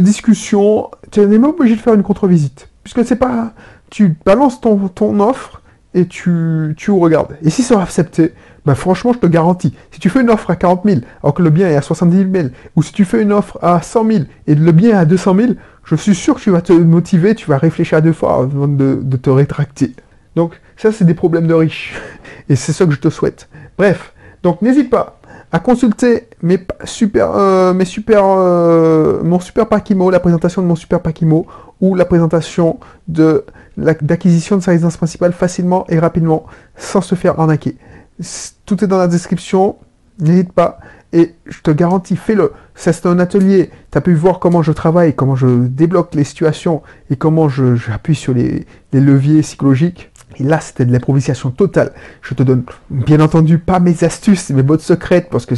discussion, 0.00 0.90
tu 1.10 1.20
n'es 1.20 1.26
même 1.26 1.42
pas 1.42 1.48
obligé 1.60 1.76
de 1.76 1.80
faire 1.80 1.94
une 1.94 2.02
contre-visite, 2.02 2.68
puisque 2.82 3.04
c'est 3.04 3.16
pas, 3.16 3.52
tu 3.90 4.16
balances 4.24 4.60
ton, 4.60 4.88
ton 4.88 5.20
offre, 5.20 5.62
et 5.94 6.06
tu, 6.06 6.74
tu 6.76 6.90
regardes. 6.90 7.36
Et 7.42 7.48
si 7.48 7.62
c'est 7.62 7.74
accepté, 7.74 8.34
ben 8.66 8.74
franchement, 8.74 9.12
je 9.12 9.18
te 9.20 9.26
garantis, 9.26 9.72
si 9.92 10.00
tu 10.00 10.10
fais 10.10 10.20
une 10.20 10.30
offre 10.30 10.50
à 10.50 10.56
40 10.56 10.82
000, 10.84 11.00
alors 11.22 11.34
que 11.34 11.42
le 11.42 11.50
bien 11.50 11.68
est 11.68 11.76
à 11.76 11.82
70 11.82 12.32
000, 12.32 12.48
ou 12.74 12.82
si 12.82 12.92
tu 12.92 13.04
fais 13.04 13.22
une 13.22 13.32
offre 13.32 13.58
à 13.62 13.80
100 13.80 14.06
000 14.10 14.24
et 14.48 14.54
le 14.56 14.72
bien 14.72 14.90
est 14.90 15.00
à 15.00 15.04
200 15.04 15.36
000, 15.36 15.52
je 15.84 15.94
suis 15.94 16.16
sûr 16.16 16.34
que 16.34 16.40
tu 16.40 16.50
vas 16.50 16.60
te 16.60 16.72
motiver, 16.72 17.36
tu 17.36 17.48
vas 17.48 17.58
réfléchir 17.58 17.98
à 17.98 18.00
deux 18.00 18.12
fois 18.12 18.42
avant 18.42 18.66
de, 18.66 19.16
te 19.16 19.30
rétracter. 19.30 19.94
Donc 20.34 20.60
ça, 20.76 20.90
c'est 20.90 21.04
des 21.04 21.14
problèmes 21.14 21.46
de 21.46 21.54
riches. 21.54 21.94
Et 22.48 22.56
c'est 22.56 22.72
ça 22.72 22.84
que 22.86 22.92
je 22.92 22.98
te 22.98 23.08
souhaite. 23.08 23.48
Bref, 23.78 24.12
donc 24.42 24.62
n'hésite 24.62 24.90
pas 24.90 25.20
à 25.52 25.60
consulter 25.60 26.28
mes 26.42 26.58
super, 26.84 27.30
euh, 27.36 27.72
mes 27.72 27.84
super, 27.84 28.24
euh, 28.24 29.22
mon 29.22 29.38
super 29.38 29.68
Pakimo, 29.68 30.10
la 30.10 30.18
présentation 30.18 30.60
de 30.60 30.66
mon 30.66 30.74
super 30.74 31.00
Pakimo, 31.00 31.46
ou 31.80 31.94
la 31.94 32.04
présentation 32.04 32.80
de 33.06 33.44
d'acquisition 33.76 34.56
de 34.56 34.62
sa 34.62 34.70
résidence 34.70 34.96
principale 34.96 35.34
facilement 35.34 35.84
et 35.90 35.98
rapidement, 35.98 36.46
sans 36.76 37.02
se 37.02 37.14
faire 37.14 37.38
arnaquer. 37.38 37.76
Tout 38.64 38.82
est 38.82 38.86
dans 38.86 38.98
la 38.98 39.08
description, 39.08 39.76
n'hésite 40.18 40.52
pas. 40.52 40.78
Et 41.12 41.34
je 41.46 41.60
te 41.60 41.70
garantis, 41.70 42.16
fais-le. 42.16 42.52
C'est 42.74 43.06
un 43.06 43.18
atelier. 43.18 43.70
Tu 43.90 43.98
as 43.98 44.00
pu 44.00 44.14
voir 44.14 44.38
comment 44.38 44.62
je 44.62 44.72
travaille, 44.72 45.14
comment 45.14 45.36
je 45.36 45.46
débloque 45.46 46.14
les 46.14 46.24
situations 46.24 46.82
et 47.10 47.16
comment 47.16 47.48
j'appuie 47.48 48.14
sur 48.14 48.34
les, 48.34 48.66
leviers 48.92 49.42
psychologiques. 49.42 50.10
Et 50.38 50.42
là, 50.42 50.60
c'était 50.60 50.84
de 50.84 50.92
l'improvisation 50.92 51.50
totale. 51.50 51.92
Je 52.20 52.34
te 52.34 52.42
donne, 52.42 52.64
bien 52.90 53.20
entendu, 53.20 53.58
pas 53.58 53.80
mes 53.80 54.04
astuces, 54.04 54.50
mes 54.50 54.62
bottes 54.62 54.82
secrètes, 54.82 55.28
parce 55.30 55.46
que 55.46 55.54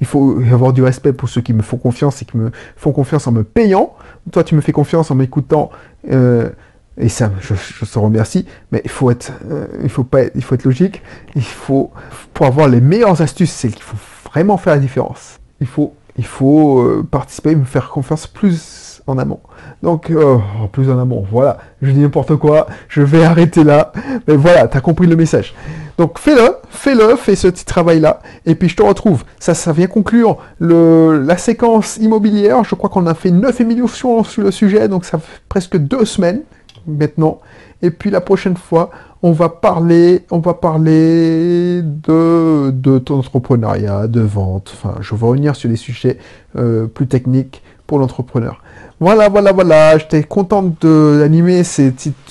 il 0.00 0.06
faut 0.06 0.38
avoir 0.52 0.74
du 0.74 0.82
respect 0.82 1.14
pour 1.14 1.28
ceux 1.28 1.40
qui 1.40 1.54
me 1.54 1.62
font 1.62 1.78
confiance 1.78 2.20
et 2.20 2.24
qui 2.26 2.36
me 2.36 2.50
font 2.76 2.92
confiance 2.92 3.26
en 3.26 3.32
me 3.32 3.44
payant. 3.44 3.94
Toi, 4.32 4.44
tu 4.44 4.54
me 4.54 4.60
fais 4.60 4.72
confiance 4.72 5.10
en 5.10 5.14
m'écoutant. 5.14 5.70
Euh, 6.10 6.50
et 6.96 7.08
ça, 7.08 7.30
je, 7.40 7.54
je 7.54 7.84
te 7.84 7.98
remercie, 7.98 8.46
mais 8.70 8.80
il 8.84 8.90
faut 8.90 9.10
être, 9.10 9.32
euh, 9.50 9.66
il 9.82 9.88
faut 9.88 10.04
pas, 10.04 10.22
il 10.34 10.44
faut 10.44 10.54
être 10.54 10.64
logique. 10.64 11.02
Il 11.34 11.42
faut, 11.42 11.90
pour 12.32 12.46
avoir 12.46 12.68
les 12.68 12.80
meilleures 12.80 13.20
astuces, 13.20 13.52
c'est 13.52 13.68
qu'il 13.68 13.82
faut 13.82 13.96
vraiment 14.30 14.56
faire 14.56 14.74
la 14.74 14.80
différence. 14.80 15.40
Il 15.60 15.66
faut, 15.66 15.94
il 16.16 16.24
faut 16.24 16.80
euh, 16.80 17.06
participer, 17.08 17.56
me 17.56 17.64
faire 17.64 17.88
confiance 17.88 18.28
plus 18.28 19.02
en 19.08 19.18
amont. 19.18 19.40
Donc, 19.82 20.10
euh, 20.10 20.38
plus 20.72 20.88
en 20.88 20.98
amont, 20.98 21.26
voilà, 21.30 21.58
je 21.82 21.90
dis 21.90 21.98
n'importe 21.98 22.36
quoi, 22.36 22.68
je 22.88 23.02
vais 23.02 23.24
arrêter 23.24 23.64
là, 23.64 23.92
mais 24.28 24.36
voilà, 24.36 24.68
tu 24.68 24.76
as 24.76 24.80
compris 24.80 25.06
le 25.06 25.16
message. 25.16 25.54
Donc 25.98 26.18
fais-le, 26.18 26.56
fais-le, 26.70 27.14
fais 27.16 27.36
ce 27.36 27.48
petit 27.48 27.64
travail-là, 27.64 28.20
et 28.46 28.54
puis 28.54 28.68
je 28.68 28.76
te 28.76 28.82
retrouve. 28.82 29.24
Ça, 29.38 29.54
ça 29.54 29.72
vient 29.72 29.86
conclure 29.86 30.38
le, 30.58 31.22
la 31.24 31.36
séquence 31.36 31.98
immobilière. 31.98 32.64
Je 32.64 32.74
crois 32.74 32.90
qu'on 32.90 33.06
a 33.06 33.14
fait 33.14 33.30
9 33.30 33.60
émissions 33.60 34.24
sur 34.24 34.42
le 34.42 34.50
sujet, 34.50 34.88
donc 34.88 35.04
ça 35.04 35.18
fait 35.18 35.40
presque 35.48 35.76
deux 35.76 36.04
semaines 36.04 36.42
maintenant. 36.86 37.40
Et 37.82 37.90
puis 37.90 38.10
la 38.10 38.20
prochaine 38.20 38.56
fois, 38.56 38.90
on 39.22 39.32
va 39.32 39.48
parler, 39.48 40.24
on 40.30 40.38
va 40.38 40.54
parler 40.54 41.80
de, 41.82 42.70
de 42.70 42.98
ton 42.98 43.18
entrepreneuriat, 43.18 44.06
de 44.06 44.20
vente. 44.20 44.72
Enfin, 44.74 44.96
je 45.00 45.14
vais 45.14 45.26
revenir 45.26 45.56
sur 45.56 45.68
des 45.70 45.76
sujets 45.76 46.18
euh, 46.56 46.86
plus 46.86 47.06
techniques 47.06 47.62
pour 47.86 47.98
l'entrepreneur. 47.98 48.62
Voilà, 49.00 49.28
voilà, 49.28 49.52
voilà. 49.52 49.98
J'étais 49.98 50.22
contente 50.22 50.80
d'animer 50.82 51.62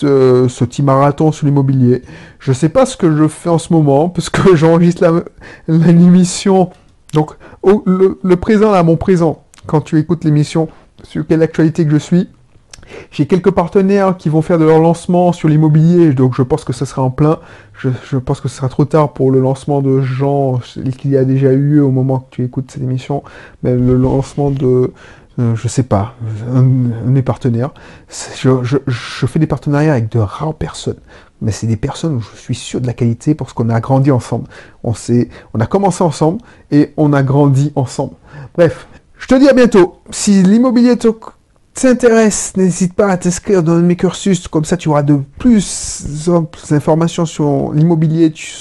euh, 0.04 0.50
ce 0.50 0.64
petit 0.64 0.84
marathon 0.84 1.32
sur 1.32 1.46
l'immobilier. 1.46 2.02
Je 2.40 2.54
sais 2.54 2.70
pas 2.70 2.86
ce 2.86 2.98
que 2.98 3.16
je 3.16 3.28
fais 3.28 3.50
en 3.50 3.58
ce 3.58 3.74
moment, 3.74 4.10
parce 4.10 4.30
que 4.30 4.56
j'enregistre 4.56 5.26
l'émission. 5.68 6.70
Donc, 7.14 7.32
le, 7.64 8.20
le 8.22 8.36
présent, 8.38 8.72
là, 8.72 8.82
mon 8.84 8.98
présent, 8.98 9.44
quand 9.66 9.82
tu 9.82 10.00
écoutes 10.00 10.24
l'émission, 10.24 10.68
sur 11.04 11.28
quelle 11.28 11.44
actualité 11.44 11.86
que 11.86 11.92
je 11.92 11.98
suis, 11.98 12.30
j'ai 13.12 13.26
quelques 13.26 13.52
partenaires 13.52 14.18
qui 14.18 14.30
vont 14.30 14.42
faire 14.42 14.58
de 14.58 14.66
leur 14.66 14.80
lancement 14.80 15.32
sur 15.32 15.50
l'immobilier, 15.50 16.14
donc 16.14 16.36
je 16.36 16.42
pense 16.42 16.64
que 16.64 16.74
ça 16.74 16.86
sera 16.86 17.02
en 17.02 17.12
plein. 17.12 17.40
Je, 17.74 18.18
pense 18.18 18.40
que 18.40 18.48
ce 18.48 18.58
sera 18.58 18.70
trop 18.70 18.86
tard 18.86 19.14
pour 19.14 19.32
le 19.32 19.42
lancement 19.42 19.82
de 19.82 20.02
gens 20.02 20.62
qu'il 20.98 21.12
y 21.12 21.18
a 21.18 21.26
déjà 21.26 21.52
eu 21.52 21.80
au 21.80 21.92
moment 21.92 22.20
que 22.20 22.36
tu 22.36 22.44
écoutes 22.46 22.72
cette 22.72 22.84
émission, 22.84 23.24
mais 23.62 23.76
le 23.76 23.98
lancement 23.98 24.52
de, 24.52 24.92
euh, 25.40 25.56
je 25.56 25.68
sais 25.68 25.84
pas, 25.84 26.16
un, 26.54 26.62
de 26.62 27.10
mes 27.10 27.24
partenaires. 27.24 27.74
Je, 28.38 29.26
fais 29.26 29.40
des 29.40 29.48
partenariats 29.48 29.94
avec 29.94 30.10
de 30.10 30.20
rares 30.20 30.54
personnes, 30.54 31.00
mais 31.42 31.52
c'est 31.52 31.66
des 31.66 31.78
personnes 31.78 32.16
où 32.16 32.22
je 32.22 32.40
suis 32.40 32.56
sûr 32.56 32.80
de 32.80 32.88
la 32.88 32.94
qualité 32.94 33.34
parce 33.34 33.52
qu'on 33.54 33.70
a 33.70 33.80
grandi 33.80 34.12
ensemble. 34.12 34.48
On, 34.84 34.94
on 35.54 35.60
a 35.60 35.66
commencé 35.66 36.04
ensemble 36.04 36.40
et 36.72 36.94
on 36.98 37.14
a 37.14 37.24
grandi 37.24 37.72
ensemble. 37.76 38.14
Bref, 38.56 38.88
je 39.18 39.28
te 39.28 39.36
dis 39.36 39.50
à 39.50 39.54
bientôt. 39.54 39.96
Si 40.12 40.44
l'immobilier 40.44 40.98
t'intéresse, 41.74 42.54
n'hésite 42.56 42.94
pas 42.94 43.08
à 43.08 43.18
t'inscrire 43.18 43.64
dans 43.64 43.76
mes 43.76 43.96
cursus, 43.96 44.48
comme 44.48 44.66
ça 44.66 44.78
tu 44.78 44.90
auras 44.90 45.04
de 45.04 45.20
plus 45.40 46.06
d'informations 46.70 47.26
sur 47.26 47.72
l'immobilier, 47.74 48.32
tu, 48.32 48.56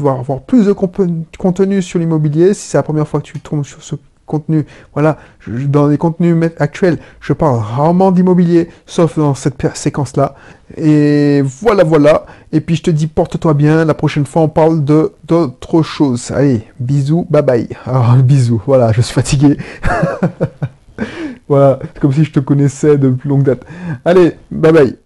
vas 0.00 0.12
avoir 0.12 0.40
plus 0.42 0.66
de 0.66 0.72
contenu 0.72 1.82
sur 1.82 1.98
l'immobilier 1.98 2.54
si 2.54 2.68
c'est 2.68 2.78
la 2.78 2.82
première 2.82 3.08
fois 3.08 3.20
que 3.20 3.26
tu 3.26 3.40
tombes 3.40 3.64
sur 3.64 3.82
ce 3.82 3.96
contenu. 4.26 4.66
Voilà, 4.94 5.18
dans 5.46 5.88
les 5.88 5.98
contenus 5.98 6.36
actuels, 6.58 6.98
je 7.20 7.32
parle 7.32 7.58
rarement 7.58 8.10
d'immobilier, 8.10 8.68
sauf 8.86 9.18
dans 9.18 9.34
cette 9.34 9.76
séquence-là. 9.76 10.34
Et 10.76 11.42
voilà, 11.60 11.84
voilà. 11.84 12.26
Et 12.52 12.60
puis 12.60 12.76
je 12.76 12.82
te 12.82 12.90
dis, 12.90 13.06
porte-toi 13.06 13.54
bien. 13.54 13.84
La 13.84 13.94
prochaine 13.94 14.26
fois, 14.26 14.42
on 14.42 14.48
parle 14.48 14.84
de 14.84 15.12
d'autres 15.24 15.82
choses. 15.82 16.30
Allez, 16.30 16.66
bisous, 16.80 17.26
bye 17.28 17.42
bye. 17.42 17.68
Alors, 17.84 18.16
bisous, 18.16 18.62
voilà, 18.66 18.92
je 18.92 19.02
suis 19.02 19.14
fatigué. 19.14 19.56
voilà, 21.48 21.78
c'est 21.82 22.00
comme 22.00 22.12
si 22.12 22.24
je 22.24 22.32
te 22.32 22.40
connaissais 22.40 22.98
de 22.98 23.10
plus 23.10 23.28
longue 23.28 23.42
date. 23.42 23.64
Allez, 24.04 24.36
bye 24.50 24.72
bye. 24.72 25.03